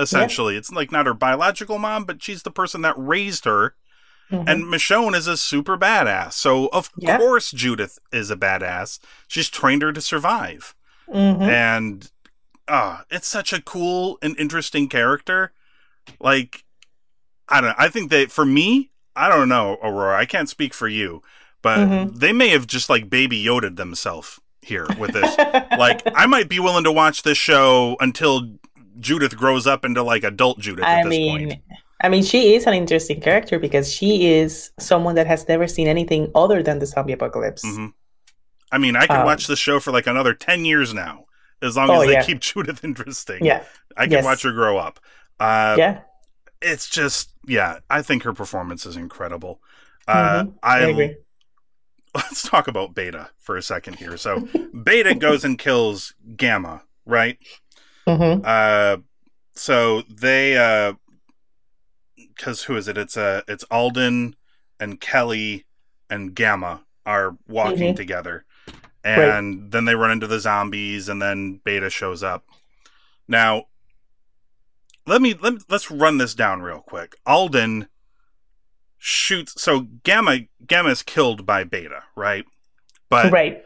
essentially. 0.00 0.56
It's 0.56 0.70
like 0.72 0.90
not 0.90 1.06
her 1.06 1.14
biological 1.14 1.78
mom, 1.78 2.04
but 2.04 2.22
she's 2.22 2.42
the 2.42 2.50
person 2.50 2.82
that 2.82 2.94
raised 2.96 3.44
her. 3.44 3.74
Mhm. 4.30 4.44
And 4.48 4.64
Michonne 4.64 5.14
is 5.16 5.26
a 5.26 5.36
super 5.36 5.76
badass. 5.76 6.34
So 6.34 6.68
of 6.68 6.90
course 7.18 7.50
Judith 7.50 7.98
is 8.12 8.30
a 8.30 8.36
badass. 8.36 8.98
She's 9.28 9.48
trained 9.48 9.82
her 9.82 9.92
to 9.92 10.00
survive. 10.00 10.74
Mhm. 11.12 11.42
and 11.42 12.10
uh 12.68 12.98
it's 13.10 13.26
such 13.26 13.52
a 13.52 13.60
cool 13.60 14.16
and 14.22 14.38
interesting 14.38 14.88
character 14.88 15.50
like 16.20 16.62
i 17.48 17.60
don't 17.60 17.70
know 17.70 17.74
i 17.78 17.88
think 17.88 18.10
that 18.12 18.30
for 18.30 18.46
me 18.46 18.90
i 19.16 19.28
don't 19.28 19.48
know 19.48 19.76
aurora 19.82 20.16
i 20.16 20.24
can't 20.24 20.48
speak 20.48 20.72
for 20.72 20.86
you 20.86 21.20
but 21.62 21.78
Mhm. 21.80 22.16
they 22.20 22.32
may 22.32 22.48
have 22.50 22.68
just 22.68 22.88
like 22.88 23.10
baby 23.10 23.36
yoda'd 23.44 23.76
themselves 23.76 24.38
here 24.62 24.86
with 24.98 25.12
this 25.14 25.36
like 25.78 26.00
i 26.14 26.26
might 26.26 26.48
be 26.48 26.60
willing 26.60 26.84
to 26.84 26.92
watch 26.92 27.24
this 27.24 27.38
show 27.38 27.96
until 27.98 28.48
judith 28.98 29.36
grows 29.36 29.66
up 29.66 29.84
into 29.84 30.02
like 30.02 30.24
adult 30.24 30.58
judith 30.58 30.84
at 30.84 31.00
I 31.00 31.04
this 31.04 31.10
mean, 31.10 31.48
point 31.48 31.62
I 32.02 32.08
mean, 32.08 32.22
she 32.22 32.54
is 32.54 32.66
an 32.66 32.72
interesting 32.74 33.20
character 33.20 33.58
because 33.58 33.92
she 33.92 34.26
is 34.32 34.70
someone 34.78 35.14
that 35.16 35.26
has 35.26 35.46
never 35.48 35.68
seen 35.68 35.86
anything 35.86 36.30
other 36.34 36.62
than 36.62 36.78
the 36.78 36.86
zombie 36.86 37.12
apocalypse. 37.12 37.64
Mhm. 37.64 37.92
i 38.72 38.78
mean 38.78 38.96
i 38.96 39.06
could 39.06 39.16
Um, 39.20 39.26
watch 39.26 39.46
the 39.46 39.56
show 39.56 39.80
for 39.80 39.92
like 39.92 40.06
another 40.06 40.34
10 40.34 40.64
years 40.64 40.94
now 40.94 41.24
as 41.62 41.76
long 41.76 41.90
Oh, 41.90 42.00
as 42.00 42.06
they 42.06 42.12
yeah. 42.14 42.22
keep 42.24 42.40
judith 42.50 42.82
interesting 42.84 43.44
Yeah, 43.44 43.64
i 43.96 44.04
can 44.04 44.12
Yes. 44.12 44.24
watch 44.24 44.42
her 44.42 44.52
grow 44.52 44.78
up 44.78 45.00
uh 45.40 45.74
yeah, 45.78 46.00
it's 46.62 46.88
just 46.88 47.30
yeah 47.46 47.78
i 47.90 48.02
think 48.02 48.22
her 48.24 48.32
performance 48.32 48.86
is 48.86 48.96
incredible 48.96 49.60
uh 50.08 50.44
Mhm. 50.44 50.54
i, 50.62 50.78
I 50.78 50.80
agree. 50.88 51.16
let's 52.14 52.42
talk 52.48 52.66
about 52.68 52.94
beta 52.94 53.30
for 53.38 53.56
a 53.56 53.62
second 53.62 53.96
here 53.96 54.16
so 54.16 54.48
beta 54.82 55.14
goes 55.14 55.44
and 55.44 55.58
kills 55.58 56.14
gamma 56.36 56.82
right 57.06 57.38
hmm 58.06 58.40
uh 58.44 58.96
so 59.54 60.02
they 60.02 60.56
uh 60.56 60.94
because 62.16 62.64
who 62.64 62.76
is 62.76 62.88
it 62.88 62.96
it's 62.96 63.16
uh 63.16 63.42
it's 63.48 63.64
alden 63.64 64.34
and 64.78 65.00
kelly 65.00 65.64
and 66.08 66.34
gamma 66.34 66.82
are 67.06 67.36
walking 67.46 67.92
Mhm. 67.92 67.96
together 67.96 68.44
and 69.02 69.72
then 69.72 69.84
they 69.86 69.94
run 69.94 70.10
into 70.10 70.26
the 70.26 70.40
zombies 70.40 71.08
and 71.08 71.20
then 71.20 71.60
beta 71.64 71.90
shows 71.90 72.22
up 72.22 72.44
now 73.28 73.64
let 75.06 75.22
me 75.22 75.34
let 75.34 75.54
let's 75.70 75.90
run 75.90 76.18
this 76.18 76.34
down 76.34 76.62
real 76.62 76.80
quick 76.80 77.16
alden 77.26 77.88
shoots 78.98 79.60
so 79.60 79.80
gamma 80.04 80.40
gamma 80.66 80.90
is 80.90 81.02
killed 81.02 81.46
by 81.46 81.64
beta 81.64 82.02
right 82.16 82.44
but 83.08 83.32
right. 83.32 83.64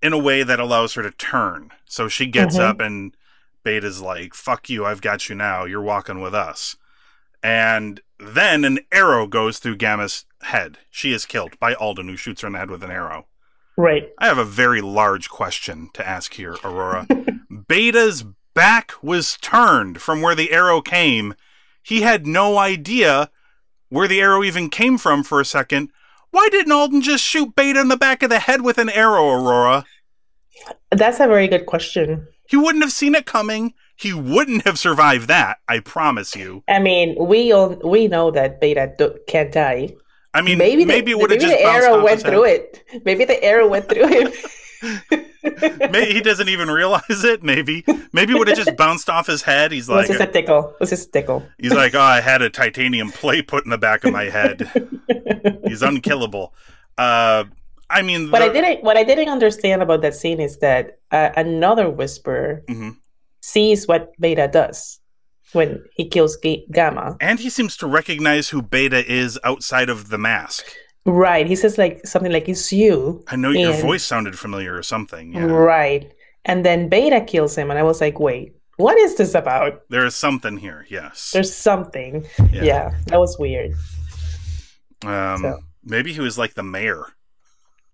in 0.00 0.12
a 0.14 0.18
way 0.18 0.42
that 0.42 0.58
allows 0.58 0.94
her 0.94 1.02
to 1.02 1.10
turn. 1.10 1.70
So 1.84 2.08
she 2.08 2.24
gets 2.24 2.56
Mhm. 2.56 2.60
up 2.60 2.80
and 2.80 3.14
Beta's 3.62 4.00
like, 4.00 4.34
fuck 4.34 4.68
you, 4.68 4.84
I've 4.84 5.00
got 5.00 5.28
you 5.28 5.34
now. 5.34 5.64
You're 5.64 5.82
walking 5.82 6.20
with 6.20 6.34
us. 6.34 6.76
And 7.42 8.00
then 8.18 8.64
an 8.64 8.80
arrow 8.92 9.26
goes 9.26 9.58
through 9.58 9.76
Gamma's 9.76 10.24
head. 10.42 10.78
She 10.90 11.12
is 11.12 11.26
killed 11.26 11.58
by 11.58 11.74
Alden, 11.74 12.08
who 12.08 12.16
shoots 12.16 12.42
her 12.42 12.46
in 12.46 12.52
the 12.52 12.58
head 12.58 12.70
with 12.70 12.82
an 12.82 12.90
arrow. 12.90 13.26
Right. 13.76 14.10
I 14.18 14.26
have 14.26 14.38
a 14.38 14.44
very 14.44 14.80
large 14.80 15.30
question 15.30 15.90
to 15.94 16.06
ask 16.06 16.34
here, 16.34 16.56
Aurora. 16.64 17.06
Beta's 17.68 18.24
back 18.54 18.92
was 19.02 19.38
turned 19.38 20.00
from 20.00 20.20
where 20.20 20.34
the 20.34 20.52
arrow 20.52 20.80
came. 20.80 21.34
He 21.82 22.02
had 22.02 22.26
no 22.26 22.58
idea 22.58 23.30
where 23.88 24.08
the 24.08 24.20
arrow 24.20 24.42
even 24.42 24.68
came 24.68 24.98
from 24.98 25.22
for 25.22 25.40
a 25.40 25.46
second. 25.46 25.90
Why 26.30 26.48
didn't 26.50 26.72
Alden 26.72 27.00
just 27.00 27.24
shoot 27.24 27.56
Beta 27.56 27.80
in 27.80 27.88
the 27.88 27.96
back 27.96 28.22
of 28.22 28.30
the 28.30 28.38
head 28.38 28.62
with 28.62 28.78
an 28.78 28.90
arrow, 28.90 29.30
Aurora? 29.30 29.84
That's 30.90 31.20
a 31.20 31.26
very 31.26 31.48
good 31.48 31.66
question. 31.66 32.28
He 32.50 32.56
wouldn't 32.56 32.82
have 32.82 32.90
seen 32.90 33.14
it 33.14 33.26
coming. 33.26 33.74
He 33.94 34.12
wouldn't 34.12 34.66
have 34.66 34.76
survived 34.76 35.28
that. 35.28 35.58
I 35.68 35.78
promise 35.78 36.34
you. 36.34 36.64
I 36.68 36.80
mean, 36.80 37.14
we 37.18 37.52
all 37.52 37.76
we 37.84 38.08
know 38.08 38.32
that 38.32 38.60
Beta 38.60 38.92
do, 38.98 39.16
can't 39.28 39.52
die. 39.52 39.94
I 40.34 40.42
mean, 40.42 40.58
maybe 40.58 40.84
maybe, 40.84 41.12
the, 41.12 41.18
it 41.18 41.20
would 41.20 41.30
have 41.30 41.40
just 41.40 41.56
the 41.56 41.62
arrow 41.62 41.98
off 41.98 42.04
went 42.04 42.22
through 42.22 42.44
it. 42.44 42.82
Maybe 43.04 43.24
the 43.24 43.40
arrow 43.44 43.68
went 43.68 43.88
through 43.88 44.08
him. 44.08 44.32
Maybe 45.42 46.12
he 46.12 46.20
doesn't 46.20 46.48
even 46.48 46.70
realize 46.70 47.24
it. 47.24 47.42
Maybe, 47.42 47.84
maybe 48.12 48.32
it 48.32 48.38
would 48.38 48.48
have 48.48 48.56
just 48.56 48.76
bounced 48.76 49.10
off 49.10 49.26
his 49.26 49.42
head. 49.42 49.72
He's 49.72 49.88
like, 49.88 50.06
just 50.06 50.20
a 50.20 50.26
tickle. 50.26 50.74
Was 50.80 50.90
just 50.90 51.08
a 51.08 51.12
tickle. 51.12 51.46
he's 51.58 51.72
like, 51.72 51.94
oh, 51.94 52.00
I 52.00 52.20
had 52.20 52.42
a 52.42 52.50
titanium 52.50 53.10
plate 53.10 53.46
put 53.46 53.64
in 53.64 53.70
the 53.70 53.78
back 53.78 54.04
of 54.04 54.12
my 54.12 54.24
head. 54.24 54.70
He's 55.66 55.82
unkillable. 55.82 56.54
Uh, 56.96 57.44
I 57.90 58.02
mean, 58.02 58.30
What 58.30 58.42
I 58.42 58.48
didn't 58.48 58.84
what 58.84 58.96
I 58.96 59.04
didn't 59.04 59.28
understand 59.28 59.82
about 59.82 60.00
that 60.02 60.14
scene 60.14 60.40
is 60.40 60.58
that 60.58 60.98
uh, 61.10 61.30
another 61.36 61.90
whisperer 61.90 62.62
Mhm. 62.68 62.96
sees 63.40 63.88
what 63.88 64.12
Beta 64.20 64.48
does 64.52 65.00
when 65.52 65.82
he 65.96 66.08
kills 66.08 66.36
Ga- 66.36 66.64
Gamma. 66.70 67.16
and 67.20 67.40
he 67.40 67.50
seems 67.50 67.76
to 67.78 67.86
recognize 67.88 68.48
who 68.50 68.62
Beta 68.62 69.04
is 69.22 69.38
outside 69.44 69.88
of 69.90 70.08
the 70.10 70.18
mask. 70.18 70.64
Right. 71.04 71.46
He 71.46 71.56
says 71.56 71.76
like 71.78 72.06
something 72.06 72.30
like 72.32 72.48
it's 72.48 72.72
you. 72.72 73.24
I 73.26 73.36
know 73.36 73.50
your 73.50 73.72
And- 73.72 73.82
voice 73.82 74.04
sounded 74.04 74.38
familiar 74.38 74.76
or 74.76 74.82
something. 74.84 75.32
Yeah. 75.34 75.44
Right. 75.46 76.12
And 76.44 76.64
then 76.64 76.88
Beta 76.88 77.20
kills 77.22 77.56
him 77.58 77.70
and 77.70 77.78
I 77.78 77.82
was 77.82 78.00
like, 78.00 78.20
wait, 78.20 78.54
what 78.76 78.96
is 78.98 79.16
this 79.16 79.34
about? 79.34 79.82
There 79.90 80.06
is 80.06 80.14
something 80.14 80.56
here. 80.58 80.86
Yes. 80.88 81.30
There's 81.32 81.52
something. 81.54 82.24
Yeah. 82.52 82.62
Yeah, 82.62 82.90
that 83.06 83.18
was 83.18 83.36
weird. 83.38 83.72
Um, 85.04 85.38
So. 85.42 85.58
Maybe 85.82 86.12
he 86.12 86.20
was 86.20 86.36
like 86.38 86.54
the 86.54 86.62
mayor. 86.62 87.04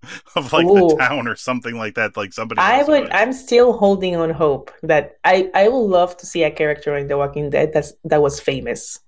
of 0.36 0.52
like 0.52 0.66
Ooh. 0.66 0.88
the 0.88 0.96
town 0.98 1.28
or 1.28 1.36
something 1.36 1.76
like 1.76 1.94
that. 1.94 2.16
Like 2.16 2.32
somebody. 2.32 2.60
I 2.60 2.82
would. 2.82 3.10
I'm 3.10 3.32
still 3.32 3.72
holding 3.72 4.16
on 4.16 4.30
hope 4.30 4.70
that 4.82 5.18
I. 5.24 5.50
I 5.54 5.68
would 5.68 5.78
love 5.78 6.16
to 6.18 6.26
see 6.26 6.42
a 6.44 6.50
character 6.50 6.96
in 6.96 7.08
The 7.08 7.16
Walking 7.18 7.50
Dead 7.50 7.72
that's 7.72 7.92
that 8.04 8.22
was 8.22 8.40
famous 8.40 9.00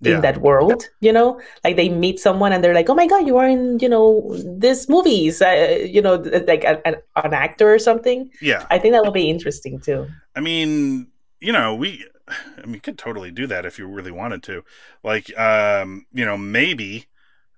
Yeah. 0.00 0.16
in 0.16 0.20
that 0.22 0.38
world. 0.38 0.88
You 1.00 1.12
know, 1.12 1.40
like 1.64 1.76
they 1.76 1.88
meet 1.88 2.20
someone 2.20 2.52
and 2.52 2.62
they're 2.62 2.74
like, 2.74 2.88
"Oh 2.90 2.94
my 2.94 3.06
god, 3.06 3.26
you 3.26 3.38
are 3.38 3.48
in 3.48 3.78
you 3.80 3.88
know 3.88 4.34
this 4.58 4.88
movies." 4.88 5.42
Uh, 5.42 5.78
you 5.84 6.02
know, 6.02 6.16
like 6.16 6.64
a, 6.64 6.86
an, 6.86 6.96
an 7.16 7.34
actor 7.34 7.72
or 7.72 7.78
something. 7.78 8.30
yeah. 8.40 8.66
I 8.70 8.78
think 8.78 8.92
that 8.94 9.04
would 9.04 9.14
be 9.14 9.30
interesting 9.30 9.80
too. 9.80 10.06
I 10.34 10.40
mean, 10.40 11.08
you 11.40 11.52
know, 11.52 11.74
we 11.74 12.04
I 12.28 12.62
mean, 12.66 12.74
you 12.74 12.80
could 12.80 12.98
totally 12.98 13.30
do 13.30 13.46
that 13.46 13.64
if 13.64 13.78
you 13.78 13.86
really 13.86 14.10
wanted 14.10 14.42
to. 14.44 14.64
Like 15.02 15.36
um, 15.38 16.06
you 16.12 16.24
know, 16.24 16.36
maybe 16.36 17.06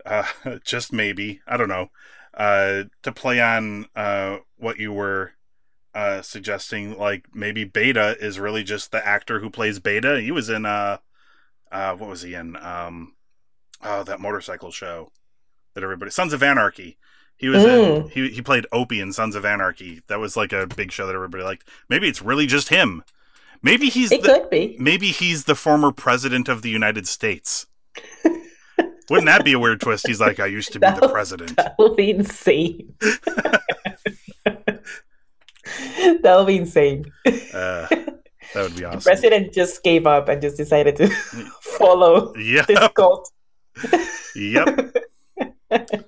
uh 0.06 0.24
just 0.64 0.92
maybe, 0.92 1.40
I 1.46 1.56
don't 1.56 1.68
know, 1.68 1.90
uh 2.38 2.84
to 3.02 3.12
play 3.12 3.40
on 3.42 3.86
uh 3.94 4.38
what 4.56 4.78
you 4.78 4.92
were 4.92 5.32
uh 5.94 6.22
suggesting 6.22 6.96
like 6.96 7.26
maybe 7.34 7.64
Beta 7.64 8.16
is 8.20 8.38
really 8.38 8.62
just 8.64 8.92
the 8.92 9.06
actor 9.06 9.40
who 9.40 9.50
plays 9.50 9.80
Beta. 9.80 10.20
He 10.20 10.30
was 10.30 10.48
in 10.48 10.64
uh 10.64 10.98
uh 11.72 11.94
what 11.96 12.08
was 12.08 12.22
he 12.22 12.34
in? 12.34 12.56
Um 12.56 13.14
oh, 13.82 14.04
that 14.04 14.20
motorcycle 14.20 14.70
show 14.70 15.10
that 15.74 15.82
everybody 15.84 16.10
Sons 16.10 16.32
of 16.32 16.42
Anarchy. 16.42 16.96
He 17.36 17.48
was 17.48 17.64
in 17.64 18.02
Mm. 18.04 18.10
he 18.10 18.28
he 18.30 18.42
played 18.42 18.66
Opie 18.72 19.00
in 19.00 19.12
Sons 19.12 19.34
of 19.36 19.44
Anarchy. 19.44 20.02
That 20.08 20.18
was 20.20 20.36
like 20.36 20.52
a 20.52 20.66
big 20.66 20.90
show 20.92 21.06
that 21.06 21.14
everybody 21.14 21.44
liked. 21.44 21.68
Maybe 21.88 22.08
it's 22.08 22.22
really 22.22 22.46
just 22.46 22.68
him. 22.68 23.02
Maybe 23.62 23.88
he's 23.88 24.12
It 24.12 24.22
the, 24.22 24.28
could 24.28 24.50
be. 24.50 24.76
maybe 24.78 25.08
he's 25.08 25.44
the 25.44 25.54
former 25.56 25.90
president 25.92 26.48
of 26.48 26.62
the 26.62 26.70
United 26.70 27.08
States. 27.08 27.66
Wouldn't 29.10 29.26
that 29.26 29.44
be 29.44 29.52
a 29.54 29.58
weird 29.58 29.80
twist? 29.80 30.06
He's 30.06 30.20
like, 30.20 30.38
I 30.40 30.46
used 30.46 30.72
to 30.72 30.80
be 30.80 30.86
the 30.86 31.08
president. 31.08 31.56
That'll 31.56 31.94
be 31.94 32.10
insane. 32.10 32.94
that'll 36.22 36.44
be 36.44 36.58
insane. 36.58 37.10
Uh, 37.26 37.86
that 37.88 38.20
would 38.56 38.76
be 38.76 38.84
awesome. 38.84 38.98
The 39.00 39.04
president 39.04 39.52
just 39.52 39.82
gave 39.82 40.06
up 40.06 40.28
and 40.28 40.40
just 40.42 40.56
decided 40.56 40.96
to 40.96 41.08
follow 41.60 42.34
Yep, 42.36 42.66
this 42.66 42.88
cult. 42.94 43.30
yep. 44.34 44.94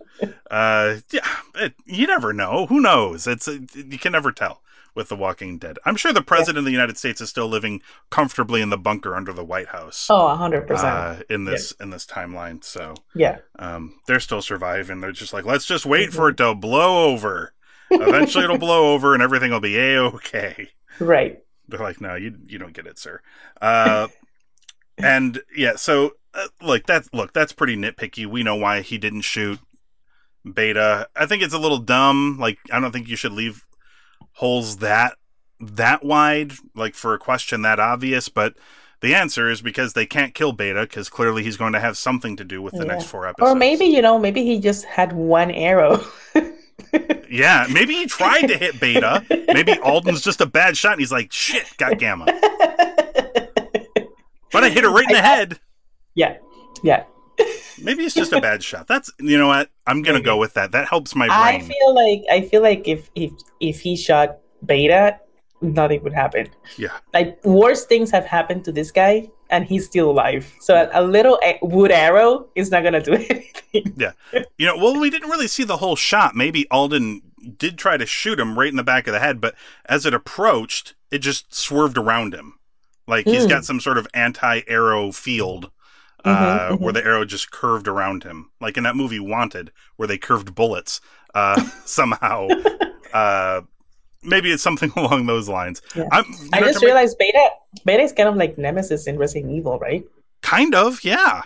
Uh, 0.50 0.97
yeah, 1.12 1.25
it, 1.54 1.75
you 1.87 2.07
never 2.09 2.33
know. 2.33 2.66
Who 2.66 2.80
knows? 2.80 3.28
It's 3.28 3.47
you 3.47 3.99
can 3.99 4.11
never 4.12 4.33
tell 4.33 4.61
with 4.94 5.09
The 5.09 5.16
Walking 5.16 5.59
Dead. 5.59 5.78
I'm 5.85 5.97
sure 5.97 6.12
the 6.12 6.23
president 6.23 6.59
of 6.59 6.64
the 6.64 6.70
United 6.73 6.99
States 6.99 7.20
is 7.20 7.28
still 7.30 7.49
living 7.49 7.82
comfortably 8.11 8.61
in 8.62 8.70
the 8.70 8.78
bunker 8.78 9.14
under 9.16 9.32
the 9.32 9.44
White 9.44 9.68
House. 9.68 10.06
Oh, 10.11 10.35
hundred 10.37 10.66
percent. 10.66 10.87
uh, 10.88 11.16
in 11.28 11.44
this 11.44 11.73
in 11.80 11.90
this 11.90 12.06
timeline. 12.06 12.62
So 12.64 12.94
Yeah. 13.14 13.38
um, 13.59 14.00
they're 14.06 14.20
still 14.20 14.42
surviving. 14.42 15.00
They're 15.00 15.12
just 15.12 15.32
like, 15.32 15.44
let's 15.44 15.66
just 15.66 15.87
wait 15.87 16.12
for 16.12 16.28
it 16.28 16.37
to 16.38 16.54
blow 16.54 17.11
over. 17.11 17.52
Eventually, 17.90 18.44
it'll 18.44 18.59
blow 18.59 18.92
over, 18.94 19.14
and 19.14 19.23
everything 19.23 19.50
will 19.50 19.61
be 19.61 19.76
a 19.78 20.00
okay. 20.02 20.68
Right. 21.00 21.42
They're 21.68 21.80
like, 21.80 22.00
no, 22.00 22.14
you 22.14 22.37
you 22.47 22.59
don't 22.59 22.73
get 22.73 22.87
it, 22.87 22.99
sir. 22.99 23.20
Uh, 23.61 24.09
and 24.99 25.40
yeah, 25.56 25.76
so 25.76 26.12
uh, 26.35 26.47
look, 26.62 26.87
that's 26.87 27.09
look, 27.12 27.32
that's 27.32 27.52
pretty 27.52 27.76
nitpicky. 27.76 28.26
We 28.26 28.42
know 28.42 28.54
why 28.56 28.82
he 28.82 28.99
didn't 28.99 29.23
shoot 29.23 29.59
Beta. 30.54 31.09
I 31.16 31.26
think 31.26 31.42
it's 31.42 31.54
a 31.54 31.59
little 31.59 31.78
dumb. 31.78 32.37
Like, 32.38 32.59
I 32.73 32.80
don't 32.80 32.92
think 32.92 33.09
you 33.09 33.16
should 33.16 33.32
leave 33.32 33.64
holes 34.40 34.78
that 34.78 35.16
that 35.61 36.02
wide, 36.02 36.52
like 36.75 36.94
for 36.94 37.12
a 37.14 37.18
question 37.18 37.62
that 37.62 37.78
obvious. 37.78 38.28
But 38.30 38.54
the 39.02 39.14
answer 39.14 39.50
is 39.50 39.61
because 39.62 39.92
they 39.92 40.06
can't 40.06 40.35
kill 40.35 40.52
Beta 40.52 40.80
because 40.82 41.09
clearly 41.11 41.42
he's 41.42 41.56
going 41.59 41.75
to 41.75 41.80
have 41.80 41.97
something 41.99 42.37
to 42.38 42.44
do 42.44 42.62
with 42.62 42.73
the 42.75 42.85
Yeah. 42.87 42.92
next 42.94 43.04
four 43.04 43.26
episodes. 43.26 43.50
Or 43.50 43.54
maybe 43.54 43.85
you 43.85 44.00
know, 44.02 44.18
maybe 44.18 44.42
he 44.44 44.59
just 44.59 44.85
had 44.87 45.12
one 45.12 45.50
arrow. 45.50 46.02
yeah, 47.30 47.66
maybe 47.70 47.94
he 47.94 48.06
tried 48.06 48.47
to 48.47 48.56
hit 48.56 48.80
Beta. 48.80 49.25
Maybe 49.52 49.78
Alden's 49.80 50.23
just 50.23 50.40
a 50.40 50.47
bad 50.47 50.76
shot, 50.76 50.92
and 50.92 51.00
he's 51.00 51.12
like, 51.12 51.30
shit, 51.32 51.66
got 51.76 51.99
Gamma. 51.99 52.25
But 54.52 54.64
I 54.64 54.70
hit 54.70 54.82
her 54.85 54.90
right 54.90 55.06
in 55.06 55.12
the 55.12 55.23
head. 55.23 55.59
yeah. 56.14 56.38
Yeah. 56.82 57.04
Maybe 57.82 58.04
it's 58.04 58.14
just 58.14 58.32
a 58.32 58.41
bad 58.41 58.62
shot. 58.62 58.86
That's 58.88 59.10
you 59.21 59.38
know 59.38 59.47
what? 59.47 59.71
I'm 59.86 60.02
gonna 60.02 60.21
go 60.21 60.36
with 60.36 60.54
that. 60.54 60.73
That 60.73 60.88
helps 60.88 61.14
my 61.14 61.26
brain. 61.28 61.38
I 61.38 61.58
feel 61.60 61.95
like 61.95 62.23
I 62.30 62.43
feel 62.49 62.60
like 62.60 62.86
if 62.88 63.08
if 63.14 63.30
if 63.60 63.80
he 63.80 63.97
shot 63.97 64.39
Beta, 64.64 65.18
nothing 65.60 66.02
would 66.02 66.12
happen. 66.14 66.49
Yeah. 66.76 66.96
Like 67.14 67.44
worse 67.44 67.84
things 67.86 68.10
have 68.10 68.25
happened 68.26 68.64
to 68.66 68.73
this 68.73 68.90
guy, 68.90 69.28
and 69.50 69.64
he's 69.64 69.86
still 69.86 70.10
alive. 70.10 70.52
So 70.60 70.75
a, 70.75 71.00
a 71.00 71.02
little 71.02 71.38
wood 71.62 71.90
arrow 71.90 72.49
is 72.54 72.70
not 72.70 72.82
gonna 72.82 73.02
do 73.02 73.12
anything. 73.30 73.94
Yeah. 73.96 74.12
You 74.58 74.66
know, 74.66 74.76
well, 74.76 74.99
we 74.99 75.10
didn't 75.10 75.30
really 75.30 75.49
see 75.49 75.64
the 75.64 75.76
whole 75.78 75.96
shot. 75.96 76.34
Maybe 76.34 76.66
Alden 76.70 77.23
did 77.56 77.78
try 77.78 77.96
to 77.96 78.06
shoot 78.06 78.38
him 78.38 78.58
right 78.58 78.68
in 78.68 78.76
the 78.76 78.82
back 78.84 79.06
of 79.06 79.12
the 79.12 79.20
head, 79.20 79.40
but 79.40 79.54
as 79.86 80.04
it 80.06 80.12
approached, 80.14 80.94
it 81.10 81.18
just 81.18 81.54
swerved 81.54 81.96
around 81.99 82.34
him. 82.34 82.58
Like 83.06 83.26
he's 83.26 83.44
Mm. 83.46 83.49
got 83.50 83.64
some 83.64 83.80
sort 83.80 83.99
of 83.99 84.06
anti-arrow 84.14 85.10
field, 85.10 85.70
uh, 86.25 86.30
Mhm, 86.34 86.70
mhm. 86.76 86.80
where 86.80 86.92
the 86.92 87.04
arrow 87.04 87.25
just 87.25 87.50
curved 87.50 87.88
around 87.88 88.23
him, 88.25 88.50
like 88.60 88.76
in 88.76 88.84
that 88.84 88.94
movie 88.94 89.18
Wanted, 89.20 89.73
where 89.96 90.06
they 90.06 90.18
curved 90.18 90.54
bullets 90.54 91.00
uh, 91.34 91.60
somehow. 91.84 92.46
uh, 93.12 93.62
maybe 94.23 94.50
it's 94.52 94.63
something 94.63 94.93
along 94.97 95.26
those 95.26 95.49
lines. 95.49 95.83
Yeah. 95.95 96.09
I 96.13 96.61
just 96.61 96.83
realized 96.83 97.19
Beta 97.19 97.49
Beta 97.85 98.02
is 98.02 98.13
kind 98.13 98.28
of 98.28 98.37
like 98.37 98.59
Nemesis 98.59 99.06
in 99.06 99.19
Resident 99.19 99.52
Evil, 99.52 99.78
right? 99.78 100.04
kind 100.43 100.75
of, 100.75 101.04
yeah. 101.04 101.43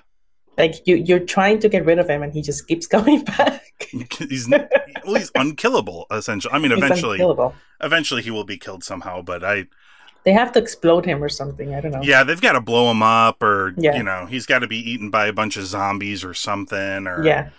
Like 0.57 0.87
you 0.87 0.95
you're 0.97 1.19
trying 1.19 1.59
to 1.61 1.69
get 1.69 1.85
rid 1.85 1.99
of 1.99 2.09
him, 2.09 2.23
and 2.23 2.33
he 2.33 2.41
just 2.41 2.69
keeps 2.69 2.87
coming 2.95 3.25
back. 3.25 3.63
he's 4.19 4.49
well, 4.49 5.15
he's 5.17 5.33
unkillable 5.35 6.07
essentially. 6.13 6.55
I 6.55 6.59
mean, 6.61 6.71
He's 6.71 6.79
eventually, 6.85 7.15
unkillable. 7.17 7.55
eventually 7.81 8.23
he 8.23 8.31
will 8.31 8.45
be 8.45 8.57
killed 8.57 8.85
somehow. 8.85 9.21
But 9.21 9.43
I, 9.45 9.67
They 10.25 10.33
have 10.33 10.53
to 10.53 10.61
explode 10.61 11.05
him 11.07 11.23
or 11.25 11.29
something. 11.29 11.75
I 11.75 11.81
don't 11.81 11.91
know. 11.91 12.03
yeah, 12.03 12.23
they've 12.23 12.41
got 12.41 12.53
to 12.53 12.61
blow 12.61 12.89
him 12.91 13.03
up, 13.03 13.43
or 13.43 13.75
Yeah. 13.77 13.97
you 13.97 14.05
know, 14.05 14.27
he's 14.27 14.47
got 14.47 14.61
to 14.61 14.69
be 14.69 14.79
eaten 14.79 15.11
by 15.11 15.27
a 15.27 15.33
bunch 15.33 15.57
of 15.57 15.65
zombies 15.67 16.23
or 16.25 16.35
something, 16.35 17.07
or 17.09 17.25
Yeah. 17.25 17.51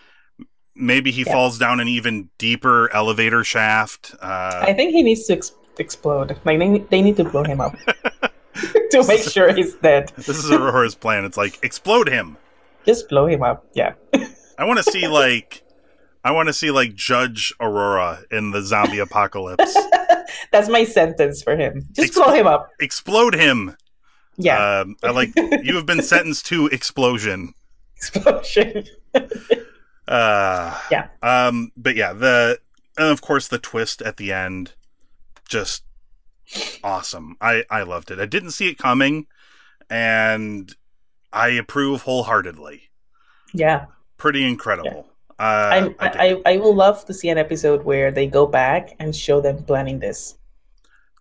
Maybe 0.75 1.11
he 1.11 1.23
Yeah. 1.23 1.31
falls 1.33 1.57
down 1.57 1.79
an 1.79 1.87
even 1.87 2.29
deeper 2.37 2.93
elevator 2.93 3.43
shaft. 3.43 4.13
Uh, 4.21 4.59
I 4.61 4.73
think 4.73 4.91
he 4.91 5.03
needs 5.03 5.25
to 5.27 5.33
ex- 5.33 5.53
explode. 5.79 6.37
Like 6.45 6.59
they, 6.59 6.79
they 6.89 7.01
need 7.01 7.17
to 7.17 7.23
blow 7.23 7.43
him 7.43 7.61
up 7.61 7.75
to 8.91 9.03
make 9.07 9.21
sure 9.21 9.53
he's 9.53 9.75
dead. 9.75 10.11
this 10.15 10.29
is 10.29 10.51
Aurora's 10.51 10.95
plan. 10.95 11.25
It's 11.25 11.37
like 11.37 11.59
explode 11.63 12.07
him. 12.09 12.37
Just 12.85 13.09
blow 13.09 13.25
him 13.27 13.41
up. 13.43 13.65
Yeah. 13.73 13.93
I 14.57 14.65
want 14.65 14.77
to 14.77 14.83
see 14.91 15.07
like. 15.21 15.61
I 16.23 16.31
want 16.31 16.47
to 16.47 16.53
see 16.53 16.71
like 16.71 16.95
Judge 16.95 17.53
Aurora 17.59 18.23
in 18.31 18.49
the 18.49 18.63
zombie 18.63 18.97
apocalypse. 18.97 19.77
That's 20.51 20.67
my 20.69 20.83
sentence 20.83 21.43
for 21.43 21.55
him. 21.55 21.85
Just 21.91 22.13
Expl- 22.13 22.23
blow 22.25 22.33
him 22.33 22.47
up. 22.47 22.69
Explode 22.79 23.35
him. 23.35 23.75
Yeah. 24.37 24.79
Um, 24.81 24.95
I 25.03 25.11
like 25.11 25.33
you 25.35 25.75
have 25.75 25.85
been 25.85 26.01
sentenced 26.01 26.47
to 26.47 26.65
explosion. 26.67 27.53
Explosion. 27.97 28.85
Uh, 30.07 30.79
Yeah. 30.91 31.07
Um, 31.21 31.71
but 31.75 31.95
yeah, 31.95 32.13
the 32.13 32.59
and 32.97 33.07
of 33.07 33.21
course 33.21 33.47
the 33.47 33.59
twist 33.59 34.01
at 34.01 34.17
the 34.17 34.31
end, 34.31 34.73
just 35.47 35.83
awesome. 36.83 37.37
I 37.41 37.63
I 37.69 37.83
loved 37.83 38.11
it. 38.11 38.19
I 38.19 38.25
didn't 38.25 38.51
see 38.51 38.69
it 38.69 38.77
coming, 38.77 39.27
and 39.89 40.73
I 41.33 41.49
approve 41.49 42.03
wholeheartedly. 42.03 42.89
Yeah. 43.53 43.85
Pretty 44.17 44.47
incredible. 44.47 45.07
Uh, 45.37 45.43
I'm, 45.43 45.95
I, 45.99 46.05
I, 46.05 46.09
dig 46.09 46.21
I, 46.21 46.25
it. 46.25 46.41
I 46.45 46.57
will 46.57 46.75
love 46.75 47.03
to 47.05 47.13
see 47.13 47.27
an 47.29 47.37
episode 47.37 47.83
where 47.83 48.09
they 48.11 48.27
go 48.27 48.45
back 48.47 48.95
and 48.99 49.13
show 49.13 49.41
them 49.41 49.63
planning 49.63 49.99
this. 49.99 50.37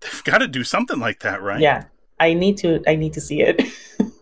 They've 0.01 0.23
got 0.25 0.39
to 0.39 0.47
do 0.47 0.63
something 0.63 1.01
like 1.01 1.21
that, 1.21 1.43
right? 1.43 1.61
Yeah. 1.61 1.85
I 2.21 2.35
need 2.35 2.57
to 2.59 2.81
I 2.87 2.95
need 2.95 3.13
to 3.15 3.21
see 3.21 3.41
it. 3.43 3.63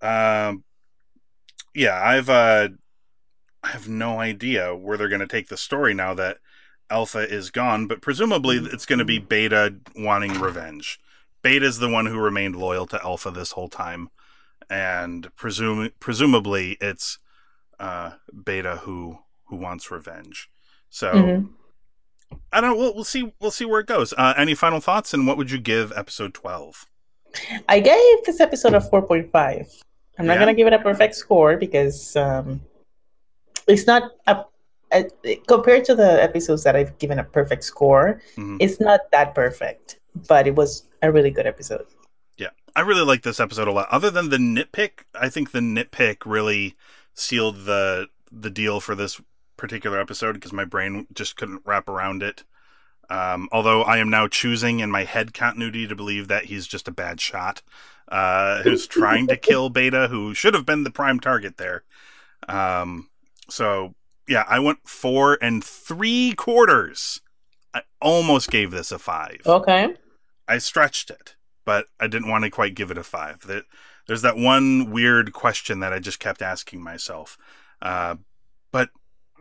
Um. 0.00 0.64
Yeah, 1.74 1.94
I've 2.02 2.28
uh, 2.28 2.70
I 3.62 3.68
have 3.68 3.88
no 3.88 4.18
idea 4.20 4.74
where 4.74 4.96
they're 4.96 5.08
going 5.08 5.20
to 5.20 5.26
take 5.26 5.48
the 5.48 5.56
story 5.56 5.94
now 5.94 6.14
that 6.14 6.38
Alpha 6.90 7.20
is 7.20 7.50
gone, 7.50 7.86
but 7.86 8.00
presumably 8.02 8.56
it's 8.58 8.86
going 8.86 8.98
to 8.98 9.04
be 9.04 9.18
Beta 9.18 9.76
wanting 9.96 10.38
revenge. 10.40 10.98
Beta's 11.42 11.78
the 11.78 11.88
one 11.88 12.06
who 12.06 12.18
remained 12.18 12.56
loyal 12.56 12.86
to 12.86 13.02
Alpha 13.02 13.30
this 13.30 13.52
whole 13.52 13.68
time, 13.68 14.10
and 14.68 15.34
presume 15.36 15.90
presumably 16.00 16.76
it's 16.80 17.18
uh, 17.80 18.12
Beta 18.44 18.76
who 18.82 19.18
who 19.46 19.56
wants 19.56 19.90
revenge. 19.90 20.50
So 20.90 21.12
Mhm. 21.12 21.48
I 22.52 22.60
don't. 22.60 22.70
know. 22.70 22.76
We'll, 22.76 22.94
we'll 22.94 23.04
see. 23.04 23.32
We'll 23.40 23.50
see 23.50 23.64
where 23.66 23.80
it 23.80 23.86
goes. 23.86 24.14
Uh, 24.16 24.32
any 24.36 24.54
final 24.54 24.80
thoughts? 24.80 25.12
And 25.12 25.26
what 25.26 25.36
would 25.36 25.50
you 25.50 25.58
give 25.58 25.92
episode 25.96 26.32
twelve? 26.32 26.86
I 27.68 27.80
gave 27.80 28.24
this 28.24 28.40
episode 28.40 28.74
a 28.74 28.80
4.5. 28.80 29.82
I'm 30.18 30.26
not 30.26 30.34
Yeah? 30.34 30.38
going 30.38 30.48
to 30.48 30.54
give 30.54 30.66
it 30.66 30.72
a 30.74 30.78
perfect 30.78 31.14
score 31.14 31.56
because 31.56 32.14
um, 32.16 32.60
it's 33.72 33.86
not 33.86 34.02
a, 34.26 34.44
a 34.92 35.04
compared 35.46 35.84
to 35.86 35.94
the 35.94 36.22
episodes 36.22 36.62
that 36.64 36.76
I've 36.76 36.96
given 36.98 37.18
a 37.18 37.24
perfect 37.24 37.64
score, 37.64 38.20
Mhm. 38.36 38.58
it's 38.60 38.80
not 38.80 39.00
that 39.12 39.34
perfect, 39.34 39.98
but 40.28 40.46
it 40.46 40.54
was 40.54 40.84
a 41.02 41.10
really 41.10 41.30
good 41.30 41.46
episode. 41.46 41.86
Yeah, 42.36 42.50
I 42.76 42.80
really 42.82 43.04
like 43.04 43.22
this 43.22 43.40
episode 43.40 43.68
a 43.68 43.72
lot. 43.72 43.88
Other 43.90 44.10
than 44.10 44.28
the 44.30 44.36
nitpick, 44.38 45.04
I 45.14 45.28
think 45.28 45.50
the 45.50 45.60
nitpick 45.60 46.18
really 46.26 46.76
sealed 47.14 47.64
the 47.64 48.08
the 48.30 48.50
deal 48.50 48.80
for 48.80 48.94
this 48.94 49.20
particular 49.58 50.00
episode 50.00 50.32
because 50.34 50.52
my 50.52 50.64
brain 50.64 51.06
just 51.12 51.36
couldn't 51.36 51.62
wrap 51.66 51.88
around 51.88 52.22
it. 52.22 52.44
Um, 53.10 53.48
although 53.52 53.82
I 53.82 53.98
am 53.98 54.08
now 54.08 54.26
choosing 54.26 54.80
in 54.80 54.90
my 54.90 55.04
head 55.04 55.34
continuity 55.34 55.86
to 55.86 55.94
believe 55.94 56.28
that 56.28 56.46
he's 56.46 56.66
just 56.66 56.88
a 56.88 56.92
bad 56.92 57.20
shot 57.20 57.60
uh, 58.08 58.62
who's 58.62 58.86
trying 58.86 59.26
to 59.26 59.36
kill 59.48 59.68
Beta, 59.68 60.08
who 60.08 60.32
should 60.32 60.54
have 60.54 60.64
been 60.64 60.82
the 60.84 60.90
prime 60.90 61.20
target 61.20 61.58
there. 61.58 61.82
Um, 62.48 63.10
so 63.48 63.94
yeah, 64.28 64.44
I 64.48 64.58
went 64.60 64.78
four 64.88 65.38
and 65.42 65.62
three 65.64 66.32
quarters. 66.36 67.20
I 67.74 67.82
almost 68.00 68.50
gave 68.50 68.70
this 68.70 68.92
a 68.92 68.98
five. 68.98 69.40
Okay. 69.46 69.94
I 70.48 70.58
stretched 70.58 71.10
it, 71.10 71.36
but 71.64 71.86
I 71.98 72.06
didn't 72.06 72.28
want 72.28 72.44
to 72.44 72.50
quite 72.50 72.74
give 72.74 72.90
it 72.90 72.98
a 72.98 73.02
five. 73.02 73.46
There- 73.46 73.62
There's 74.08 74.22
that 74.22 74.36
one 74.36 74.90
weird 74.90 75.32
question 75.32 75.80
that 75.80 75.92
I 75.92 75.98
just 76.00 76.18
kept 76.20 76.42
asking 76.42 76.82
myself. 76.82 77.38
Uh, 77.80 78.16
but 78.72 78.90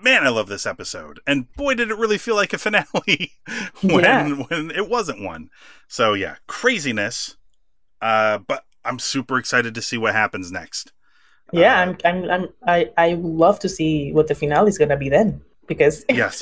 man, 0.02 0.24
I 0.24 0.30
love 0.30 0.48
this 0.48 0.66
episode, 0.68 1.20
and 1.28 1.52
boy, 1.54 1.74
did 1.76 1.90
it 1.92 1.98
really 1.98 2.18
feel 2.20 2.36
like 2.36 2.54
a 2.54 2.58
finale 2.58 3.32
when 3.82 4.04
Yeah. 4.04 4.30
when 4.30 4.72
it 4.72 4.88
wasn't 4.90 5.24
one. 5.24 5.50
So 5.88 6.14
yeah, 6.14 6.36
craziness. 6.48 7.38
Uh, 8.02 8.38
but 8.40 8.64
I'm 8.86 8.98
super 9.00 9.38
excited 9.38 9.76
to 9.76 9.82
see 9.82 9.98
what 9.98 10.14
happens 10.14 10.52
next. 10.52 10.92
Yeah, 11.52 11.80
Uh, 11.80 11.82
I'm, 11.82 11.98
I'm, 12.24 12.30
I'm, 12.30 12.48
I, 12.68 12.90
I 12.98 13.14
love 13.14 13.60
to 13.60 13.70
see 13.70 14.12
what 14.12 14.28
the 14.28 14.36
finale 14.36 14.70
is 14.70 14.78
gonna 14.78 14.98
be 14.98 15.10
then 15.10 15.42
because 15.68 16.06
Yes. 16.10 16.42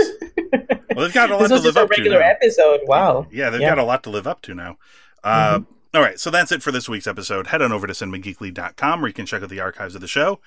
Well, 0.95 1.05
they've 1.05 1.13
got 1.13 1.29
a 1.29 1.33
lot 1.33 1.39
this 1.41 1.49
to 1.49 1.53
was 1.55 1.63
live 1.65 1.73
just 1.75 1.77
a 1.77 1.81
up 1.81 1.89
to. 1.91 1.97
regular 2.01 2.19
now. 2.19 2.25
episode. 2.29 2.81
Wow. 2.85 3.27
Yeah, 3.31 3.49
they've 3.49 3.61
Yeah. 3.61 3.69
got 3.69 3.77
a 3.77 3.83
lot 3.83 4.03
to 4.03 4.09
live 4.09 4.27
up 4.27 4.41
to 4.43 4.53
now. 4.55 4.77
Uh, 5.23 5.61
all 5.93 6.01
right, 6.01 6.19
so 6.19 6.29
that's 6.29 6.51
it 6.51 6.61
for 6.63 6.71
this 6.71 6.87
week's 6.89 7.07
episode. 7.07 7.47
Head 7.47 7.61
on 7.61 7.71
over 7.71 7.87
to 7.87 7.93
cinemageekly.com 7.93 9.01
where 9.01 9.07
you 9.07 9.13
can 9.13 9.25
check 9.25 9.41
out 9.43 9.49
the 9.49 9.59
archives 9.59 9.95
of 9.95 10.01
the 10.01 10.07
show. 10.07 10.39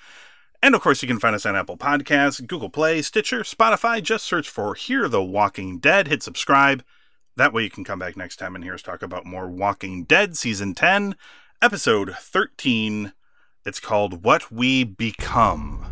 And 0.61 0.75
of 0.75 0.81
course, 0.81 1.01
you 1.01 1.07
can 1.07 1.19
find 1.19 1.35
us 1.35 1.45
on 1.45 1.55
Apple 1.55 1.75
Podcasts, 1.77 2.45
Google 2.47 2.69
Play, 2.69 3.01
Stitcher, 3.01 3.41
Spotify. 3.41 4.01
Just 4.01 4.25
search 4.25 4.49
for 4.49 4.73
Hear 4.75 5.09
the 5.09 5.21
Walking 5.23 5.79
Dead. 5.79 6.07
Hit 6.07 6.23
subscribe. 6.23 6.83
That 7.35 7.51
way 7.51 7.63
you 7.63 7.69
can 7.69 7.83
come 7.83 7.99
back 7.99 8.15
next 8.15 8.37
time 8.37 8.55
and 8.55 8.63
hear 8.63 8.73
us 8.75 8.81
talk 8.81 9.01
about 9.01 9.25
more 9.25 9.47
Walking 9.49 10.03
Dead 10.05 10.37
Season 10.37 10.73
10, 10.73 11.15
Episode 11.61 12.15
13. 12.17 13.11
It's 13.65 13.79
called 13.79 14.25
What 14.25 14.51
We 14.51 14.83
Become. 14.83 15.82